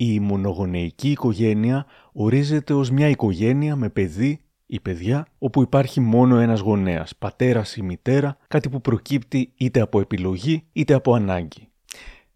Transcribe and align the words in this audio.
Η 0.00 0.20
μονογονεϊκή 0.20 1.10
οικογένεια 1.10 1.86
ορίζεται 2.12 2.74
ως 2.74 2.90
μια 2.90 3.08
οικογένεια 3.08 3.76
με 3.76 3.88
παιδί 3.88 4.40
ή 4.66 4.80
παιδιά 4.80 5.26
όπου 5.38 5.62
υπάρχει 5.62 6.00
μόνο 6.00 6.38
ένας 6.38 6.60
γονέας, 6.60 7.16
πατέρας 7.16 7.76
ή 7.76 7.82
μητέρα, 7.82 8.36
κάτι 8.48 8.68
που 8.68 8.80
προκύπτει 8.80 9.52
είτε 9.56 9.80
από 9.80 10.00
επιλογή 10.00 10.64
είτε 10.72 10.94
από 10.94 11.14
ανάγκη. 11.14 11.67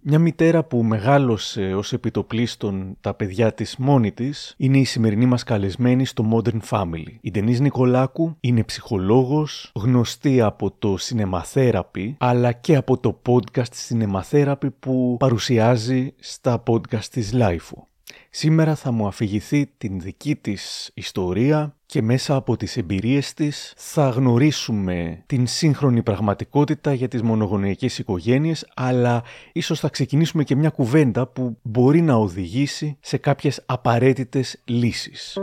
Μια 0.05 0.19
μητέρα 0.19 0.65
που 0.65 0.83
μεγάλωσε 0.83 1.75
ως 1.75 1.93
επιτοπλίστων 1.93 2.97
τα 3.01 3.15
παιδιά 3.15 3.53
της 3.53 3.77
μόνη 3.77 4.13
της 4.13 4.55
είναι 4.57 4.79
η 4.79 4.85
σημερινή 4.85 5.27
μας 5.27 5.43
καλεσμένη 5.43 6.05
στο 6.05 6.25
Modern 6.33 6.61
Family. 6.71 7.19
Η 7.21 7.31
Ντενής 7.31 7.61
Νικολάκου 7.61 8.37
είναι 8.41 8.65
ψυχολόγος, 8.65 9.73
γνωστή 9.75 10.41
από 10.41 10.71
το 10.71 10.97
Cinema 11.01 11.41
Therapy, 11.55 12.15
αλλά 12.19 12.53
και 12.53 12.77
από 12.77 12.99
το 12.99 13.21
podcast 13.27 13.73
Cinema 13.89 14.21
Therapy 14.31 14.69
που 14.79 15.17
παρουσιάζει 15.19 16.15
στα 16.19 16.63
podcast 16.67 17.05
της 17.05 17.33
Lifeo. 17.35 17.92
Σήμερα 18.31 18.75
θα 18.75 18.93
μου 18.93 19.07
αφηγηθεί 19.07 19.71
την 19.79 20.01
δική 20.01 20.37
της 20.37 20.91
ιστορία 20.95 21.77
και 21.87 22.03
μέσα 22.03 22.35
από 22.35 22.57
τις 22.57 22.77
εμπειρίες 22.77 23.35
της 23.35 23.73
θα 23.77 24.09
γνωρίσουμε 24.09 25.23
την 25.27 25.47
σύγχρονη 25.47 26.03
πραγματικότητα 26.03 26.93
για 26.93 27.09
τις 27.09 27.23
μονογονεϊκές 27.23 27.99
οικογένειες 27.99 28.71
αλλά 28.75 29.23
ίσως 29.53 29.81
θα 29.81 29.89
ξεκινήσουμε 29.89 30.45
και 30.45 30.57
μια 30.57 30.71
κουβέντα 30.71 31.27
που 31.27 31.59
μπορεί 31.63 32.01
να 32.01 32.15
οδηγήσει 32.15 32.97
σε 33.01 33.17
κάποιες 33.17 33.63
απαραίτητες 33.67 34.63
λύσεις. 34.65 35.39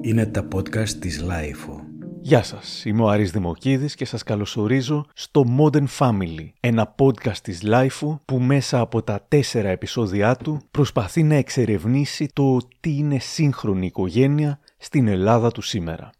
Είναι 0.00 0.26
τα 0.26 0.48
podcast 0.54 0.88
της 0.88 1.24
Lifeo. 1.28 1.83
Γεια 2.26 2.42
σας, 2.42 2.84
είμαι 2.84 3.02
ο 3.02 3.08
Άρης 3.08 3.30
Δημοκίδης 3.30 3.94
και 3.94 4.04
σας 4.04 4.22
καλωσορίζω 4.22 5.06
στο 5.14 5.44
Modern 5.58 5.86
Family, 5.98 6.48
ένα 6.60 6.94
podcast 6.98 7.36
της 7.42 7.62
Lifeo 7.64 8.18
που 8.24 8.38
μέσα 8.38 8.80
από 8.80 9.02
τα 9.02 9.24
τέσσερα 9.28 9.68
επεισόδια 9.68 10.36
του 10.36 10.60
προσπαθεί 10.70 11.22
να 11.22 11.34
εξερευνήσει 11.34 12.28
το 12.32 12.58
τι 12.80 12.96
είναι 12.96 13.18
σύγχρονη 13.18 13.86
οικογένεια 13.86 14.58
στην 14.78 15.08
Ελλάδα 15.08 15.50
του 15.50 15.62
σήμερα. 15.62 16.10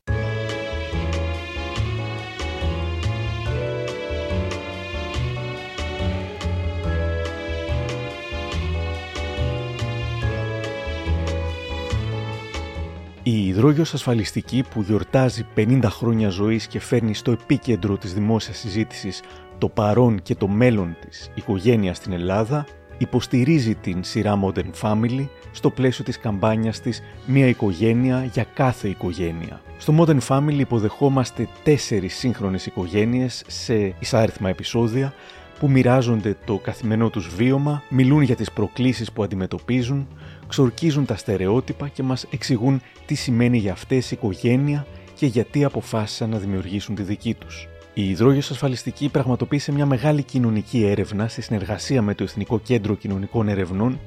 Η 13.26 13.46
υδρόγειος 13.46 13.94
ασφαλιστική 13.94 14.64
που 14.70 14.82
γιορτάζει 14.82 15.46
50 15.56 15.80
χρόνια 15.84 16.28
ζωής 16.28 16.66
και 16.66 16.80
φέρνει 16.80 17.14
στο 17.14 17.30
επίκεντρο 17.30 17.96
της 17.96 18.14
δημόσιας 18.14 18.58
συζήτησης 18.58 19.22
το 19.58 19.68
παρόν 19.68 20.22
και 20.22 20.34
το 20.34 20.48
μέλλον 20.48 20.96
της 21.00 21.30
οικογένειας 21.34 21.96
στην 21.96 22.12
Ελλάδα 22.12 22.66
υποστηρίζει 22.98 23.74
την 23.74 24.04
σειρά 24.04 24.40
Modern 24.44 24.70
Family 24.82 25.28
στο 25.50 25.70
πλαίσιο 25.70 26.04
της 26.04 26.18
καμπάνιας 26.18 26.80
της 26.80 27.02
«Μία 27.26 27.46
οικογένεια 27.46 28.24
για 28.24 28.46
κάθε 28.54 28.88
οικογένεια». 28.88 29.60
Στο 29.78 29.94
Modern 29.98 30.20
Family 30.28 30.58
υποδεχόμαστε 30.58 31.48
τέσσερις 31.62 32.14
σύγχρονες 32.14 32.66
οικογένειες 32.66 33.44
σε 33.46 33.94
εισάριθμα 33.98 34.48
επεισόδια 34.48 35.14
που 35.58 35.70
μοιράζονται 35.70 36.36
το 36.44 36.58
καθημερινό 36.58 37.10
τους 37.10 37.28
βίωμα, 37.34 37.82
μιλούν 37.88 38.22
για 38.22 38.36
τις 38.36 38.50
προκλήσεις 38.50 39.12
που 39.12 39.22
αντιμετωπίζουν, 39.22 40.08
ξορκίζουν 40.48 41.04
τα 41.04 41.16
στερεότυπα 41.16 41.88
και 41.88 42.02
μας 42.02 42.26
εξηγούν 42.30 42.80
τι 43.06 43.14
σημαίνει 43.14 43.58
για 43.58 43.72
αυτές 43.72 44.10
η 44.10 44.14
οικογένεια 44.18 44.86
και 45.14 45.26
γιατί 45.26 45.64
αποφάσισαν 45.64 46.30
να 46.30 46.38
δημιουργήσουν 46.38 46.94
τη 46.94 47.02
δική 47.02 47.34
τους. 47.34 47.68
Η 47.94 48.08
Ιδρόγειος 48.08 48.50
Ασφαλιστική 48.50 49.08
πραγματοποίησε 49.08 49.72
μια 49.72 49.86
μεγάλη 49.86 50.22
κοινωνική 50.22 50.84
έρευνα 50.84 51.28
σε 51.28 51.42
συνεργασία 51.42 52.02
με 52.02 52.14
το 52.14 52.24
Εθνικό 52.24 52.58
Κέντρο 52.58 52.94
Κοινωνικών 52.94 53.48
Ερευνών 53.48 54.00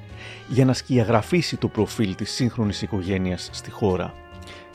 για 0.48 0.66
να 0.66 0.74
σκιαγραφίσει 0.74 1.58
το 1.58 1.68
προφίλ 1.68 2.16
της 2.16 2.32
σύγχρονης 2.32 2.82
οικογένειας 2.82 3.50
στη 3.52 3.72
χώρα. 3.72 4.14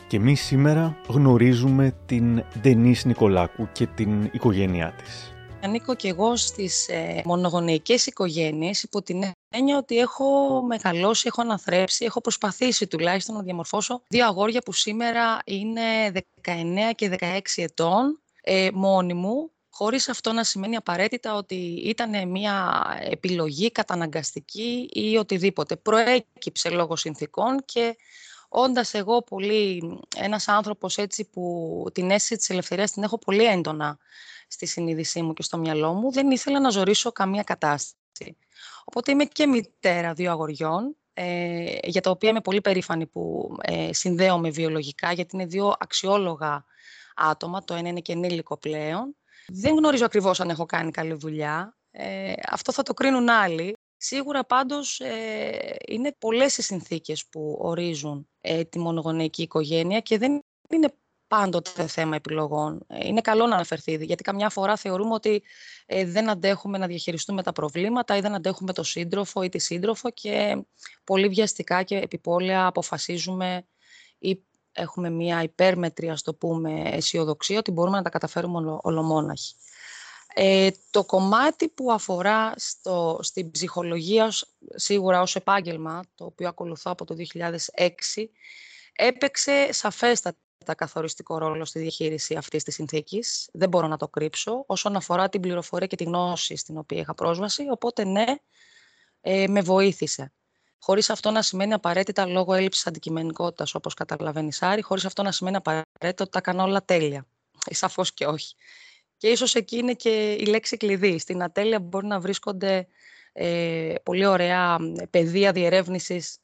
Και 0.07 0.17
εμείς 0.17 0.41
σήμερα 0.41 0.97
γνωρίζουμε 1.09 1.95
την 2.07 2.43
Ντενής 2.61 3.05
Νικολάκου 3.05 3.69
και 3.73 3.87
την 3.87 4.29
οικογένειά 4.33 4.95
της. 5.03 5.35
Ανήκω 5.65 5.95
και 5.95 6.09
εγώ 6.09 6.37
στις 6.37 6.89
ε, 6.89 7.23
μονογονεϊκές 7.25 8.07
οικογένειες 8.07 8.83
υπό 8.83 9.03
την 9.03 9.23
έννοια 9.49 9.77
ότι 9.77 9.99
έχω 9.99 10.63
μεγαλώσει, 10.63 11.25
έχω 11.27 11.41
αναθρέψει, 11.41 12.05
έχω 12.05 12.21
προσπαθήσει 12.21 12.87
τουλάχιστον 12.87 13.35
να 13.35 13.43
διαμορφώσω 13.43 14.03
δύο 14.09 14.27
αγόρια 14.27 14.61
που 14.61 14.73
σήμερα 14.73 15.39
είναι 15.45 16.13
19 16.45 16.91
και 16.95 17.17
16 17.21 17.41
ετών 17.57 18.21
ε, 18.43 18.69
μόνοι 18.73 19.15
μου, 19.15 19.51
χωρίς 19.71 20.09
αυτό 20.09 20.33
να 20.33 20.45
σημαίνει 20.45 20.77
απαραίτητα 20.77 21.35
ότι 21.35 21.55
ήταν 21.85 22.29
μια 22.29 22.87
επιλογή 23.11 23.71
καταναγκαστική 23.71 24.89
ή 24.93 25.17
οτιδήποτε. 25.17 25.77
Προέκυψε 25.77 26.71
λόγω 26.71 26.97
συνθήκων 26.97 27.63
και 27.65 27.97
όντας 28.49 28.95
εγώ 28.95 29.23
πολύ 29.23 29.83
ένας 30.17 30.49
άνθρωπος 30.49 30.99
έτσι 30.99 31.25
που 31.25 31.87
την 31.93 32.11
αίσθηση 32.11 32.37
της 32.37 32.51
ελευθερίας 32.51 32.93
την 32.93 33.03
έχω 33.03 33.19
πολύ 33.19 33.45
έντονα 33.45 33.99
στη 34.53 34.67
συνείδησή 34.67 35.23
μου 35.23 35.33
και 35.33 35.43
στο 35.43 35.59
μυαλό 35.59 35.93
μου, 35.93 36.13
δεν 36.13 36.31
ήθελα 36.31 36.61
να 36.61 36.71
ζωρίσω 36.71 37.13
καμία 37.13 37.43
κατάσταση. 37.43 38.37
Οπότε 38.85 39.11
είμαι 39.11 39.25
και 39.25 39.47
μητέρα 39.47 40.13
δύο 40.13 40.31
αγοριών, 40.31 40.97
ε, 41.13 41.77
για 41.83 42.01
τα 42.01 42.11
οποία 42.11 42.31
είμαι 42.31 42.41
πολύ 42.41 42.61
περήφανη 42.61 43.07
που 43.07 43.55
ε, 43.63 43.93
συνδέομαι 43.93 44.51
βιολογικά, 44.51 45.13
γιατί 45.13 45.37
είναι 45.37 45.47
δύο 45.47 45.75
αξιόλογα 45.79 46.65
άτομα, 47.15 47.65
το 47.65 47.75
ένα 47.75 47.89
είναι 47.89 48.01
και 48.01 48.13
ενήλικο 48.13 48.59
πλέον. 48.59 49.17
Δεν 49.47 49.75
γνωρίζω 49.75 50.05
ακριβώς 50.05 50.41
αν 50.41 50.51
έχω 50.51 50.67
κάνει 50.67 50.91
καλή 50.91 51.15
δουλειά, 51.15 51.77
ε, 51.91 52.33
αυτό 52.51 52.73
θα 52.73 52.83
το 52.83 52.95
κρίνουν 52.95 53.29
άλλοι. 53.29 53.77
Σίγουρα 53.97 54.45
πάντως 54.45 55.01
ε, 55.01 55.77
είναι 55.87 56.15
πολλές 56.19 56.57
οι 56.57 56.63
συνθήκες 56.63 57.27
που 57.27 57.59
ορίζουν 57.61 58.29
ε, 58.41 58.65
τη 58.65 58.79
μονογονεϊκή 58.79 59.43
οικογένεια 59.43 60.01
και 60.01 60.19
δεν 60.19 60.43
είναι 60.69 60.95
πάντοτε 61.37 61.87
θέμα 61.87 62.17
επιλογών. 62.17 62.85
Ε, 62.87 63.07
είναι 63.07 63.21
καλό 63.21 63.47
να 63.47 63.55
αναφερθεί, 63.55 64.05
γιατί 64.05 64.23
καμιά 64.23 64.49
φορά 64.49 64.77
θεωρούμε 64.77 65.15
ότι 65.15 65.43
ε, 65.87 66.05
δεν 66.05 66.29
αντέχουμε 66.29 66.79
να 66.79 66.87
διαχειριστούμε 66.87 67.43
τα 67.43 67.53
προβλήματα 67.53 68.17
ή 68.17 68.21
δεν 68.21 68.35
αντέχουμε 68.35 68.73
το 68.73 68.83
σύντροφο 68.83 69.43
ή 69.43 69.49
τη 69.49 69.59
σύντροφο 69.59 70.11
και 70.11 70.65
πολύ 71.05 71.29
βιαστικά 71.29 71.83
και 71.83 71.97
επιπόλαια 71.97 72.67
αποφασίζουμε 72.67 73.67
ή 74.19 74.43
έχουμε 74.73 75.11
μια 75.11 75.43
υπέρμετρη, 75.43 76.11
ας 76.11 76.23
το 76.23 76.35
πούμε, 76.35 76.83
αισιοδοξία 76.85 77.59
ότι 77.59 77.71
μπορούμε 77.71 77.97
να 77.97 78.03
τα 78.03 78.11
καταφέρουμε 78.11 78.79
ολομόναχοι. 78.83 79.55
Ε, 80.35 80.71
το 80.91 81.05
κομμάτι 81.05 81.69
που 81.69 81.93
αφορά 81.93 82.53
στο, 82.57 83.19
στην 83.23 83.51
ψυχολογία, 83.51 84.33
σίγουρα 84.75 85.21
ως 85.21 85.37
επάγγελμα, 85.37 86.03
το 86.15 86.25
οποίο 86.25 86.49
ακολουθώ 86.49 86.91
από 86.91 87.05
το 87.05 87.15
2006, 87.35 88.25
έπαιξε 88.93 89.69
σαφέστατα 89.73 90.37
καθοριστικό 90.63 91.39
ρόλο 91.39 91.65
στη 91.65 91.79
διαχείριση 91.79 92.35
αυτής 92.35 92.65
της 92.65 92.75
συνθήκης. 92.75 93.49
Δεν 93.53 93.69
μπορώ 93.69 93.87
να 93.87 93.97
το 93.97 94.09
κρύψω 94.09 94.65
όσον 94.67 94.97
αφορά 94.97 95.29
την 95.29 95.41
πληροφορία 95.41 95.87
και 95.87 95.97
τη 95.97 96.05
γνώση 96.05 96.57
στην 96.57 96.79
οποία 96.79 97.01
είχα 97.01 97.15
πρόσβαση. 97.15 97.67
Οπότε 97.71 98.05
ναι, 98.05 98.25
ε, 99.21 99.47
με 99.49 99.61
βοήθησε. 99.61 100.33
Χωρίς 100.79 101.11
αυτό 101.11 101.31
να 101.31 101.43
σημαίνει 101.43 101.73
απαραίτητα 101.73 102.27
λόγω 102.27 102.55
έλλειψης 102.55 102.87
αντικειμενικότητας, 102.87 103.75
όπως 103.75 103.95
καταλαβαίνεις 103.95 104.63
Άρη, 104.63 104.83
χωρίς 104.83 105.05
αυτό 105.05 105.23
να 105.23 105.33
σημαίνει 105.33 105.57
απαραίτητα 105.57 106.23
ότι 106.23 106.31
τα 106.31 106.41
κάνω 106.41 106.63
όλα 106.63 106.85
τέλεια. 106.85 107.27
Ε, 107.67 107.75
σαφώς 107.75 108.13
και 108.13 108.27
όχι. 108.27 108.55
Και 109.17 109.29
ίσως 109.29 109.55
εκεί 109.55 109.77
είναι 109.77 109.95
και 109.95 110.33
η 110.33 110.45
λέξη 110.45 110.77
κλειδί. 110.77 111.19
Στην 111.19 111.43
ατέλεια 111.43 111.81
μπορεί 111.81 112.07
να 112.07 112.21
βρίσκονται 112.21 112.89
ε, 113.33 113.95
πολύ 114.03 114.27
ωραία 114.27 114.79
πεδία 115.11 115.53
διερεύνησης 115.53 116.39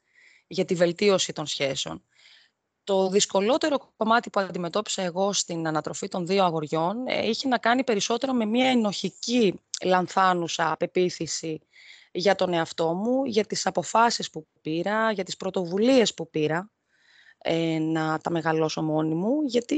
για 0.46 0.64
τη 0.64 0.74
βελτίωση 0.74 1.32
των 1.32 1.46
σχέσεων. 1.46 2.02
Το 2.88 3.08
δυσκολότερο 3.08 3.92
κομμάτι 3.96 4.30
που 4.30 4.40
αντιμετώπισα 4.40 5.02
εγώ 5.02 5.32
στην 5.32 5.66
ανατροφή 5.66 6.08
των 6.08 6.26
δύο 6.26 6.44
αγοριών 6.44 7.06
ε, 7.06 7.28
είχε 7.28 7.48
να 7.48 7.58
κάνει 7.58 7.84
περισσότερο 7.84 8.32
με 8.32 8.44
μια 8.44 8.68
ενοχική 8.68 9.60
λανθάνουσα 9.84 10.76
πεποίθηση 10.78 11.60
για 12.12 12.34
τον 12.34 12.52
εαυτό 12.52 12.94
μου, 12.94 13.24
για 13.24 13.44
τις 13.44 13.66
αποφάσεις 13.66 14.30
που 14.30 14.46
πήρα, 14.62 15.10
για 15.10 15.24
τις 15.24 15.36
πρωτοβουλίες 15.36 16.14
που 16.14 16.30
πήρα 16.30 16.70
ε, 17.38 17.78
να 17.78 18.18
τα 18.18 18.30
μεγαλώσω 18.30 18.82
μόνη 18.82 19.14
μου, 19.14 19.42
γιατί 19.44 19.76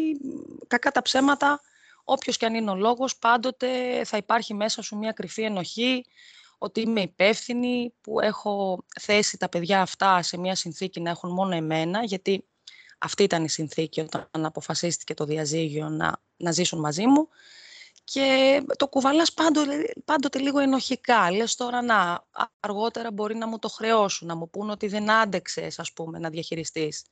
κακά 0.66 0.90
τα 0.90 1.02
ψέματα, 1.02 1.60
όποιος 2.04 2.36
και 2.36 2.46
αν 2.46 2.54
είναι 2.54 2.70
ο 2.70 2.74
λόγος, 2.74 3.18
πάντοτε 3.18 3.68
θα 4.04 4.16
υπάρχει 4.16 4.54
μέσα 4.54 4.82
σου 4.82 4.96
μια 4.96 5.12
κρυφή 5.12 5.42
ενοχή, 5.42 6.04
ότι 6.58 6.80
είμαι 6.80 7.00
υπεύθυνη, 7.00 7.94
που 8.00 8.20
έχω 8.20 8.84
θέσει 9.00 9.36
τα 9.36 9.48
παιδιά 9.48 9.80
αυτά 9.80 10.22
σε 10.22 10.38
μια 10.38 10.54
συνθήκη 10.54 11.00
να 11.00 11.10
έχουν 11.10 11.30
μόνο 11.30 11.54
εμένα, 11.54 12.04
γιατί 12.04 12.44
αυτή 13.02 13.22
ήταν 13.22 13.44
η 13.44 13.48
συνθήκη 13.48 14.00
όταν 14.00 14.28
αποφασίστηκε 14.32 15.14
το 15.14 15.24
διαζύγιο 15.24 15.88
να, 15.88 16.20
να 16.36 16.52
ζήσουν 16.52 16.78
μαζί 16.78 17.06
μου. 17.06 17.28
Και 18.04 18.62
το 18.76 18.88
κουβαλάς 18.88 19.32
πάντοτε, 19.32 19.92
πάντοτε 20.04 20.38
λίγο 20.38 20.58
ενοχικά. 20.58 21.30
Λες 21.32 21.54
τώρα 21.54 21.82
να, 21.82 22.24
αργότερα 22.60 23.10
μπορεί 23.10 23.36
να 23.36 23.46
μου 23.46 23.58
το 23.58 23.68
χρεώσουν, 23.68 24.28
να 24.28 24.36
μου 24.36 24.50
πούν 24.50 24.70
ότι 24.70 24.86
δεν 24.86 25.10
άντεξες, 25.10 25.78
ας 25.78 25.92
πούμε, 25.92 26.18
να 26.18 26.30
διαχειριστείς. 26.30 27.04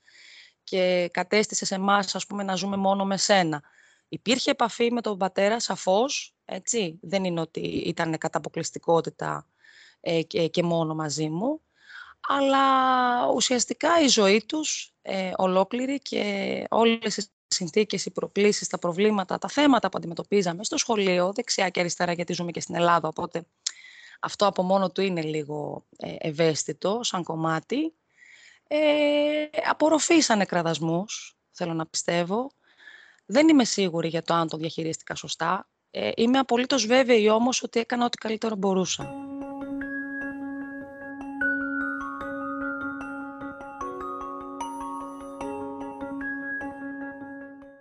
Και 0.64 1.08
κατέστησες 1.12 1.68
σε 1.68 1.74
εμάς, 1.74 2.14
ας 2.14 2.26
πούμε, 2.26 2.42
να 2.42 2.54
ζούμε 2.54 2.76
μόνο 2.76 3.04
με 3.04 3.16
σένα. 3.16 3.62
Υπήρχε 4.08 4.50
επαφή 4.50 4.92
με 4.92 5.00
τον 5.00 5.18
πατέρα, 5.18 5.60
σαφώς, 5.60 6.34
έτσι. 6.44 6.98
Δεν 7.02 7.24
είναι 7.24 7.40
ότι 7.40 7.60
ήταν 7.60 8.18
κατά 8.18 8.38
αποκλειστικότητα 8.38 9.46
ε, 10.00 10.22
και, 10.22 10.48
και 10.48 10.62
μόνο 10.62 10.94
μαζί 10.94 11.28
μου. 11.28 11.60
αλλά 12.20 13.26
ουσιαστικά 13.34 14.00
η 14.00 14.08
ζωή 14.08 14.44
τους 14.46 14.94
ε, 15.10 15.32
ολόκληρη 15.36 15.98
και 15.98 16.64
όλες 16.70 17.16
οι 17.16 17.26
συνθήκες, 17.46 18.04
οι 18.04 18.10
προκλήσεις, 18.10 18.68
τα 18.68 18.78
προβλήματα, 18.78 19.38
τα 19.38 19.48
θέματα 19.48 19.88
που 19.88 19.98
αντιμετωπίζαμε 19.98 20.64
στο 20.64 20.76
σχολείο, 20.78 21.32
δεξιά 21.32 21.68
και 21.68 21.80
αριστερά 21.80 22.12
γιατί 22.12 22.32
ζούμε 22.32 22.50
και 22.50 22.60
στην 22.60 22.74
Ελλάδα, 22.74 23.08
οπότε 23.08 23.46
αυτό 24.20 24.46
από 24.46 24.62
μόνο 24.62 24.90
του 24.90 25.00
είναι 25.00 25.22
λίγο 25.22 25.86
ε, 25.96 26.14
ευαίσθητο 26.18 27.00
σαν 27.02 27.22
κομμάτι. 27.22 27.94
Ε, 28.68 28.78
απορροφήσανε 29.68 30.44
κραδασμούς, 30.44 31.36
θέλω 31.50 31.72
να 31.72 31.86
πιστεύω. 31.86 32.50
Δεν 33.26 33.48
είμαι 33.48 33.64
σίγουρη 33.64 34.08
για 34.08 34.22
το 34.22 34.34
αν 34.34 34.48
το 34.48 34.56
διαχειρίστηκα 34.56 35.14
σωστά. 35.14 35.68
Ε, 35.90 36.10
είμαι 36.16 36.38
απολύτως 36.38 36.86
βέβαιη 36.86 37.28
όμως 37.28 37.62
ότι 37.62 37.80
έκανα 37.80 38.04
ό,τι 38.04 38.16
καλύτερο 38.16 38.56
μπορούσα. 38.56 39.14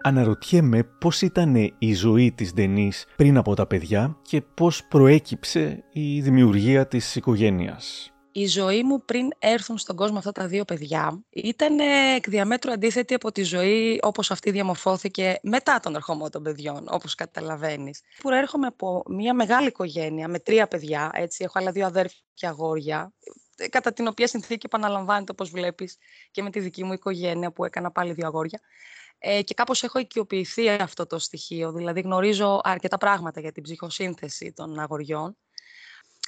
Αναρωτιέμαι 0.07 0.83
πώς 0.83 1.21
ήταν 1.21 1.55
η 1.77 1.93
ζωή 1.93 2.31
της 2.31 2.53
Ντενής 2.53 3.05
πριν 3.15 3.37
από 3.37 3.55
τα 3.55 3.67
παιδιά 3.67 4.17
και 4.21 4.41
πώς 4.41 4.83
προέκυψε 4.83 5.83
η 5.91 6.21
δημιουργία 6.21 6.87
της 6.87 7.15
οικογένειας. 7.15 8.11
Η 8.31 8.45
ζωή 8.45 8.83
μου 8.83 9.05
πριν 9.05 9.29
έρθουν 9.39 9.77
στον 9.77 9.95
κόσμο 9.95 10.17
αυτά 10.17 10.31
τα 10.31 10.47
δύο 10.47 10.65
παιδιά 10.65 11.23
ήταν 11.29 11.79
εκ 12.15 12.29
διαμέτρου 12.29 12.71
αντίθετη 12.71 13.13
από 13.13 13.31
τη 13.31 13.43
ζωή 13.43 13.99
όπως 14.01 14.31
αυτή 14.31 14.51
διαμορφώθηκε 14.51 15.39
μετά 15.41 15.79
τον 15.79 15.95
ερχομό 15.95 16.29
των 16.29 16.43
παιδιών, 16.43 16.85
όπως 16.89 17.15
καταλαβαίνεις. 17.15 18.01
Προέρχομαι 18.21 18.67
από 18.67 19.03
μια 19.09 19.33
μεγάλη 19.33 19.67
οικογένεια 19.67 20.27
με 20.27 20.39
τρία 20.39 20.67
παιδιά, 20.67 21.11
έτσι, 21.13 21.43
έχω 21.43 21.59
άλλα 21.59 21.71
δύο 21.71 21.85
αδέρφια 21.85 22.49
αγόρια, 22.49 23.13
κατά 23.69 23.93
την 23.93 24.07
οποία 24.07 24.27
συνθήκη 24.27 24.65
επαναλαμβάνεται 24.65 25.31
όπως 25.31 25.49
βλέπεις 25.49 25.97
και 26.31 26.41
με 26.41 26.49
τη 26.49 26.59
δική 26.59 26.83
μου 26.83 26.93
οικογένεια 26.93 27.51
που 27.51 27.65
έκανα 27.65 27.91
πάλι 27.91 28.13
δύο 28.13 28.27
αγόρια. 28.27 28.59
Ε, 29.19 29.41
και 29.41 29.53
κάπως 29.53 29.83
έχω 29.83 29.99
οικειοποιηθεί 29.99 30.69
αυτό 30.69 31.05
το 31.05 31.19
στοιχείο, 31.19 31.71
δηλαδή 31.71 32.01
γνωρίζω 32.01 32.61
αρκετά 32.63 32.97
πράγματα 32.97 33.39
για 33.39 33.51
την 33.51 33.63
ψυχοσύνθεση 33.63 34.53
των 34.53 34.79
αγοριών. 34.79 35.37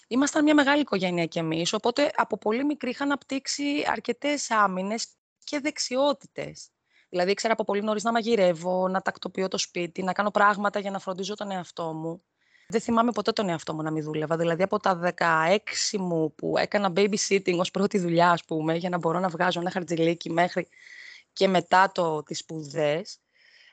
Ήμασταν 0.07 0.43
μια 0.43 0.53
μεγάλη 0.53 0.81
οικογένεια 0.81 1.25
κι 1.25 1.39
εμείς, 1.39 1.73
οπότε 1.73 2.11
από 2.15 2.37
πολύ 2.37 2.65
μικρή 2.65 2.89
είχα 2.89 3.03
αναπτύξει 3.03 3.63
αρκετές 3.87 4.51
άμυνες 4.51 5.07
και 5.43 5.59
δεξιότητες. 5.59 6.69
Δηλαδή, 7.09 7.31
ήξερα 7.31 7.53
από 7.53 7.63
πολύ 7.63 7.81
νωρίς 7.81 8.03
να 8.03 8.11
μαγειρεύω, 8.11 8.87
να 8.87 9.01
τακτοποιώ 9.01 9.47
το 9.47 9.57
σπίτι, 9.57 10.03
να 10.03 10.13
κάνω 10.13 10.31
πράγματα 10.31 10.79
για 10.79 10.91
να 10.91 10.99
φροντίζω 10.99 11.35
τον 11.35 11.51
εαυτό 11.51 11.93
μου. 11.93 12.23
Δεν 12.67 12.81
θυμάμαι 12.81 13.11
ποτέ 13.11 13.31
τον 13.31 13.49
εαυτό 13.49 13.73
μου 13.73 13.81
να 13.81 13.91
μην 13.91 14.03
δούλευα. 14.03 14.37
Δηλαδή, 14.37 14.63
από 14.63 14.79
τα 14.79 15.13
16 15.17 15.97
μου 15.97 16.35
που 16.35 16.57
έκανα 16.57 16.93
babysitting 16.95 17.57
ως 17.57 17.71
πρώτη 17.71 17.99
δουλειά, 17.99 18.31
ας 18.31 18.43
πούμε, 18.45 18.75
για 18.75 18.89
να 18.89 18.97
μπορώ 18.97 19.19
να 19.19 19.29
βγάζω 19.29 19.59
ένα 19.59 19.71
χαρτζηλίκι 19.71 20.31
μέχρι 20.31 20.67
και 21.39 21.47
μετά 21.47 21.91
το, 21.91 22.23
τις 22.23 22.39
σπουδές, 22.39 23.19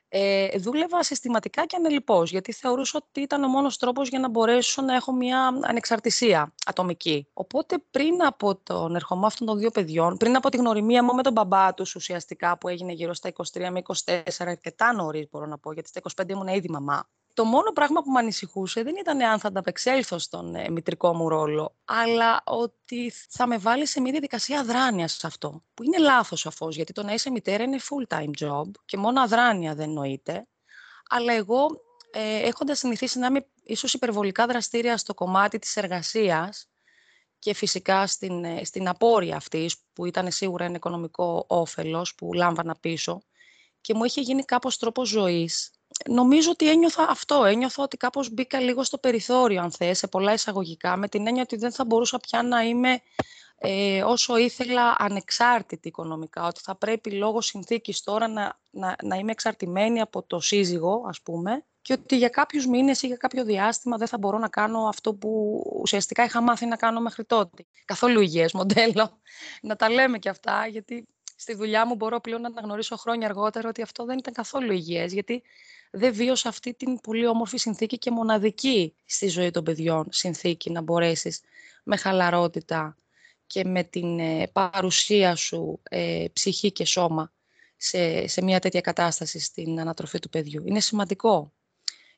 ε, 0.08 0.58
δούλευα 0.58 1.02
συστηματικά 1.02 1.66
και 1.66 1.76
ανελιπώς, 1.76 2.30
γιατί 2.30 2.52
θεωρούσα 2.52 2.98
ότι 3.02 3.20
ήταν 3.20 3.42
ο 3.44 3.48
μόνος 3.48 3.76
τρόπος 3.76 4.08
για 4.08 4.18
να 4.18 4.28
μπορέσω 4.28 4.82
να 4.82 4.94
έχω 4.94 5.12
μια 5.12 5.60
ανεξαρτησία 5.62 6.54
ατομική. 6.66 7.28
Οπότε 7.32 7.78
πριν 7.90 8.24
από 8.24 8.56
τον 8.56 8.94
ερχομό 8.94 9.26
αυτών 9.26 9.46
των 9.46 9.58
δύο 9.58 9.70
παιδιών, 9.70 10.16
πριν 10.16 10.36
από 10.36 10.48
τη 10.48 10.56
γνωριμία 10.56 11.04
μου 11.04 11.14
με 11.14 11.22
τον 11.22 11.32
μπαμπά 11.32 11.74
τους 11.74 11.94
ουσιαστικά 11.94 12.58
που 12.58 12.68
έγινε 12.68 12.92
γύρω 12.92 13.14
στα 13.14 13.32
23 13.52 13.68
με 13.70 13.82
24, 14.04 14.22
αρκετά 14.38 14.92
νωρίς 14.92 15.28
μπορώ 15.30 15.46
να 15.46 15.58
πω, 15.58 15.72
γιατί 15.72 15.88
στα 15.88 16.00
25 16.16 16.28
ήμουν 16.28 16.46
ήδη 16.46 16.68
μαμά, 16.68 17.08
το 17.36 17.44
μόνο 17.44 17.72
πράγμα 17.72 18.02
που 18.02 18.10
με 18.10 18.18
ανησυχούσε 18.18 18.82
δεν 18.82 18.96
ήταν 18.96 19.20
αν 19.20 19.38
θα 19.38 19.48
ανταπεξέλθω 19.48 20.18
στον 20.18 20.54
ε, 20.54 20.70
μητρικό 20.70 21.14
μου 21.14 21.28
ρόλο, 21.28 21.76
αλλά 21.84 22.42
ότι 22.44 23.12
θα 23.28 23.46
με 23.46 23.58
βάλει 23.58 23.86
σε 23.86 24.00
μια 24.00 24.10
διαδικασία 24.10 24.60
αδράνειας 24.60 25.12
σε 25.12 25.26
αυτό. 25.26 25.62
Που 25.74 25.82
είναι 25.82 25.98
λάθος 25.98 26.40
σαφώς, 26.40 26.76
γιατί 26.76 26.92
το 26.92 27.02
να 27.02 27.12
είσαι 27.12 27.30
μητέρα 27.30 27.62
είναι 27.62 27.78
full-time 27.88 28.30
job 28.40 28.70
και 28.84 28.96
μόνο 28.96 29.20
αδράνεια 29.20 29.74
δεν 29.74 29.90
νοείται. 29.90 30.46
Αλλά 31.08 31.32
εγώ, 31.32 31.66
ε, 32.10 32.38
έχοντας 32.38 32.78
συνηθίσει 32.78 33.18
να 33.18 33.26
είμαι 33.26 33.46
ίσως 33.62 33.94
υπερβολικά 33.94 34.46
δραστήρια 34.46 34.96
στο 34.96 35.14
κομμάτι 35.14 35.58
της 35.58 35.76
εργασίας 35.76 36.68
και 37.38 37.54
φυσικά 37.54 38.06
στην, 38.06 38.44
ε, 38.44 38.64
στην 38.64 38.88
απόρρια 38.88 39.36
αυτής, 39.36 39.76
που 39.92 40.06
ήταν 40.06 40.30
σίγουρα 40.30 40.64
ένα 40.64 40.74
οικονομικό 40.76 41.44
όφελος 41.48 42.14
που 42.14 42.32
λάμβανα 42.32 42.76
πίσω, 42.80 43.22
και 43.80 43.94
μου 43.94 44.04
είχε 44.04 44.20
γίνει 44.20 44.44
κάπως 44.44 44.78
τρόπος 44.78 45.08
ζωής 45.08 45.70
νομίζω 46.08 46.50
ότι 46.50 46.70
ένιωθα 46.70 47.06
αυτό. 47.08 47.44
Ένιωθα 47.44 47.82
ότι 47.82 47.96
κάπως 47.96 48.30
μπήκα 48.30 48.60
λίγο 48.60 48.84
στο 48.84 48.98
περιθώριο, 48.98 49.62
αν 49.62 49.70
θες, 49.70 49.98
σε 49.98 50.06
πολλά 50.06 50.32
εισαγωγικά, 50.32 50.96
με 50.96 51.08
την 51.08 51.26
έννοια 51.26 51.42
ότι 51.42 51.56
δεν 51.56 51.72
θα 51.72 51.84
μπορούσα 51.84 52.18
πια 52.18 52.42
να 52.42 52.62
είμαι 52.62 53.00
ε, 53.58 54.02
όσο 54.02 54.36
ήθελα 54.36 54.94
ανεξάρτητη 54.98 55.88
οικονομικά, 55.88 56.46
ότι 56.46 56.60
θα 56.62 56.74
πρέπει 56.74 57.10
λόγω 57.10 57.40
συνθήκης 57.40 58.02
τώρα 58.02 58.28
να, 58.28 58.58
να, 58.70 58.96
να 59.02 59.16
είμαι 59.16 59.30
εξαρτημένη 59.30 60.00
από 60.00 60.22
το 60.22 60.40
σύζυγο, 60.40 61.04
ας 61.08 61.22
πούμε, 61.22 61.64
και 61.82 61.92
ότι 61.92 62.16
για 62.16 62.28
κάποιους 62.28 62.66
μήνες 62.66 63.02
ή 63.02 63.06
για 63.06 63.16
κάποιο 63.16 63.44
διάστημα 63.44 63.96
δεν 63.96 64.06
θα 64.06 64.18
μπορώ 64.18 64.38
να 64.38 64.48
κάνω 64.48 64.86
αυτό 64.88 65.14
που 65.14 65.62
ουσιαστικά 65.82 66.24
είχα 66.24 66.40
μάθει 66.40 66.66
να 66.66 66.76
κάνω 66.76 67.00
μέχρι 67.00 67.24
τότε. 67.24 67.66
Καθόλου 67.84 68.20
υγιές 68.20 68.52
μοντέλο. 68.52 69.20
Να 69.62 69.76
τα 69.76 69.90
λέμε 69.90 70.18
και 70.18 70.28
αυτά, 70.28 70.66
γιατί 70.66 71.06
στη 71.36 71.54
δουλειά 71.54 71.86
μου 71.86 71.94
μπορώ 71.94 72.20
πλέον 72.20 72.40
να 72.40 72.48
αναγνωρίσω 72.48 72.96
χρόνια 72.96 73.28
αργότερα 73.28 73.68
ότι 73.68 73.82
αυτό 73.82 74.04
δεν 74.04 74.18
ήταν 74.18 74.32
καθόλου 74.32 74.72
υγιές, 74.72 75.12
γιατί 75.12 75.42
δεν 75.90 76.14
βίωσα 76.14 76.48
αυτή 76.48 76.74
την 76.74 77.00
πολύ 77.00 77.26
όμορφη 77.26 77.56
συνθήκη 77.56 77.98
και 77.98 78.10
μοναδική 78.10 78.94
στη 79.04 79.28
ζωή 79.28 79.50
των 79.50 79.64
παιδιών 79.64 80.06
συνθήκη 80.10 80.70
να 80.70 80.80
μπορέσεις 80.80 81.40
με 81.84 81.96
χαλαρότητα 81.96 82.96
και 83.46 83.64
με 83.64 83.82
την 83.82 84.18
ε, 84.18 84.46
παρουσία 84.52 85.34
σου 85.34 85.80
ε, 85.82 86.24
ψυχή 86.32 86.72
και 86.72 86.84
σώμα 86.84 87.32
σε, 87.76 88.26
σε 88.26 88.42
μια 88.42 88.60
τέτοια 88.60 88.80
κατάσταση 88.80 89.40
στην 89.40 89.80
ανατροφή 89.80 90.18
του 90.18 90.28
παιδιού. 90.28 90.62
Είναι 90.66 90.80
σημαντικό 90.80 91.52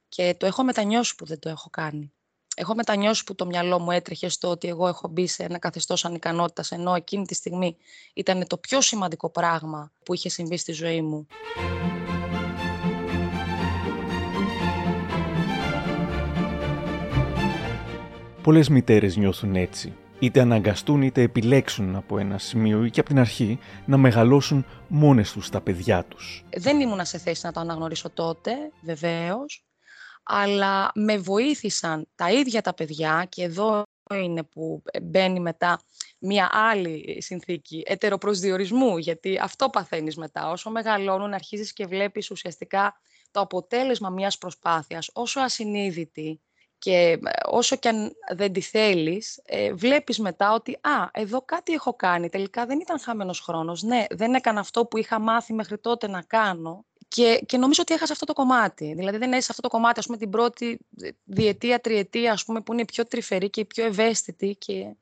και 0.08 0.34
το 0.38 0.46
έχω 0.46 0.64
μετανιώσει 0.64 1.14
που 1.14 1.24
δεν 1.24 1.38
το 1.38 1.48
έχω 1.48 1.70
κάνει. 1.70 2.12
Έχω 2.60 2.74
μετανιώσει 2.74 3.24
που 3.24 3.34
το 3.34 3.46
μυαλό 3.46 3.78
μου 3.78 3.90
έτρεχε 3.90 4.28
στο 4.28 4.48
ότι 4.48 4.68
εγώ 4.68 4.88
έχω 4.88 5.08
μπει 5.08 5.26
σε 5.26 5.42
ένα 5.42 5.58
καθεστώς 5.58 6.04
ανικανότητας, 6.04 6.70
ενώ 6.70 6.94
εκείνη 6.94 7.26
τη 7.26 7.34
στιγμή 7.34 7.76
ήταν 8.14 8.46
το 8.46 8.58
πιο 8.58 8.80
σημαντικό 8.80 9.30
πράγμα 9.30 9.92
που 10.04 10.14
είχε 10.14 10.28
συμβεί 10.28 10.56
στη 10.56 10.72
ζωή 10.72 11.02
μου. 11.02 11.26
Πολλές 18.48 18.68
μητέρες 18.68 19.16
νιώθουν 19.16 19.56
έτσι. 19.56 19.96
Είτε 20.18 20.40
αναγκαστούν 20.40 21.02
είτε 21.02 21.22
επιλέξουν 21.22 21.96
από 21.96 22.18
ένα 22.18 22.38
σημείο 22.38 22.84
ή 22.84 22.90
και 22.90 23.00
από 23.00 23.08
την 23.08 23.18
αρχή 23.18 23.58
να 23.86 23.96
μεγαλώσουν 23.96 24.66
μόνες 24.88 25.32
τους 25.32 25.48
τα 25.48 25.60
παιδιά 25.60 26.04
τους. 26.04 26.44
Δεν 26.56 26.80
ήμουνα 26.80 27.04
σε 27.04 27.18
θέση 27.18 27.46
να 27.46 27.52
το 27.52 27.60
αναγνωρίσω 27.60 28.10
τότε, 28.10 28.52
βεβαίως, 28.82 29.64
αλλά 30.22 30.90
με 30.94 31.18
βοήθησαν 31.18 32.08
τα 32.14 32.30
ίδια 32.30 32.60
τα 32.60 32.74
παιδιά 32.74 33.26
και 33.28 33.42
εδώ 33.42 33.82
είναι 34.14 34.42
που 34.42 34.82
μπαίνει 35.02 35.40
μετά 35.40 35.80
μια 36.18 36.50
άλλη 36.52 37.18
συνθήκη 37.20 37.82
ετεροπροσδιορισμού, 37.86 38.98
γιατί 38.98 39.38
αυτό 39.42 39.68
παθαίνεις 39.68 40.16
μετά. 40.16 40.50
Όσο 40.50 40.70
μεγαλώνουν 40.70 41.32
αρχίζεις 41.32 41.72
και 41.72 41.86
βλέπεις 41.86 42.30
ουσιαστικά 42.30 43.00
το 43.30 43.40
αποτέλεσμα 43.40 44.10
μιας 44.10 44.38
προσπάθειας, 44.38 45.10
όσο 45.12 45.40
ασυνείδητη 45.40 46.40
και 46.78 46.92
ε, 46.92 47.18
όσο 47.44 47.76
και 47.76 47.88
αν 47.88 48.12
δεν 48.34 48.52
τη 48.52 48.60
θέλεις, 48.60 49.40
ε, 49.44 49.72
βλέπεις 49.72 50.18
μετά 50.18 50.52
ότι 50.52 50.72
«Α, 50.72 51.08
εδώ 51.12 51.42
κάτι 51.42 51.72
έχω 51.72 51.94
κάνει, 51.94 52.28
τελικά 52.28 52.66
δεν 52.66 52.80
ήταν 52.80 53.00
χαμένος 53.00 53.40
χρόνος, 53.40 53.82
ναι, 53.82 54.04
δεν 54.10 54.34
έκανα 54.34 54.60
αυτό 54.60 54.86
που 54.86 54.98
είχα 54.98 55.18
μάθει 55.20 55.52
μέχρι 55.52 55.78
τότε 55.78 56.08
να 56.08 56.22
κάνω 56.22 56.84
και, 57.08 57.42
και 57.46 57.56
νομίζω 57.58 57.82
ότι 57.82 57.94
έχασα 57.94 58.12
αυτό 58.12 58.24
το 58.24 58.32
κομμάτι. 58.32 58.94
Δηλαδή 58.94 59.18
δεν 59.18 59.32
έχεις 59.32 59.50
αυτό 59.50 59.62
το 59.62 59.68
κομμάτι, 59.68 59.98
ας 59.98 60.06
πούμε, 60.06 60.18
την 60.18 60.30
πρώτη 60.30 60.78
διετία, 61.24 61.80
τριετία, 61.80 62.32
ας 62.32 62.44
πούμε, 62.44 62.60
που 62.60 62.72
είναι 62.72 62.82
η 62.82 62.84
πιο 62.84 63.06
τρυφερή 63.06 63.50
και 63.50 63.60
η 63.60 63.64
πιο 63.64 63.84
ευαίσθητη 63.84 64.56
και 64.58 64.96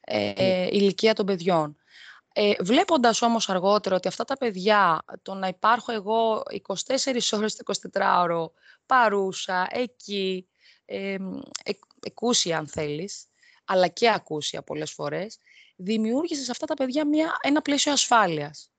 ε, 0.00 0.32
ε, 0.36 0.66
ηλικία 0.66 1.14
των 1.14 1.26
παιδιών. 1.26 1.76
Ε, 2.34 2.52
βλέποντας 2.60 3.22
όμως 3.22 3.48
αργότερα 3.48 3.96
ότι 3.96 4.08
αυτά 4.08 4.24
τα 4.24 4.36
παιδιά, 4.36 5.02
το 5.22 5.34
να 5.34 5.48
υπάρχω 5.48 5.92
εγώ 5.92 6.42
24 6.68 7.32
ώρες 7.32 7.56
το 7.56 7.74
24ωρο 7.92 8.44
παρούσα, 8.86 9.66
εκεί, 9.70 10.46
ε, 10.84 11.16
εκούσια 12.00 12.58
αν 12.58 12.68
θέλεις, 12.68 13.26
αλλά 13.64 13.88
και 13.88 14.10
ακούσια 14.10 14.62
πολλές 14.62 14.92
φορές, 14.92 15.38
δημιούργησες 15.76 16.44
σε 16.44 16.50
αυτά 16.50 16.66
τα 16.66 16.74
παιδιά 16.74 17.06
μια, 17.06 17.38
ένα 17.40 17.62
πλαίσιο 17.62 17.92
ασφάλειας. 17.92 18.70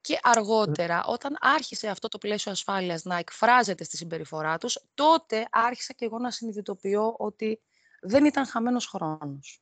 Και 0.00 0.18
αργότερα, 0.22 1.04
όταν 1.04 1.36
άρχισε 1.40 1.88
αυτό 1.88 2.08
το 2.08 2.18
πλαίσιο 2.18 2.52
ασφάλειας 2.52 3.04
να 3.04 3.16
εκφράζεται 3.16 3.84
στη 3.84 3.96
συμπεριφορά 3.96 4.58
τους, 4.58 4.78
τότε 4.94 5.46
άρχισα 5.50 5.92
και 5.92 6.04
εγώ 6.04 6.18
να 6.18 6.30
συνειδητοποιώ 6.30 7.14
ότι 7.18 7.60
δεν 8.00 8.24
ήταν 8.24 8.46
χαμένος 8.46 8.86
χρόνος. 8.86 9.60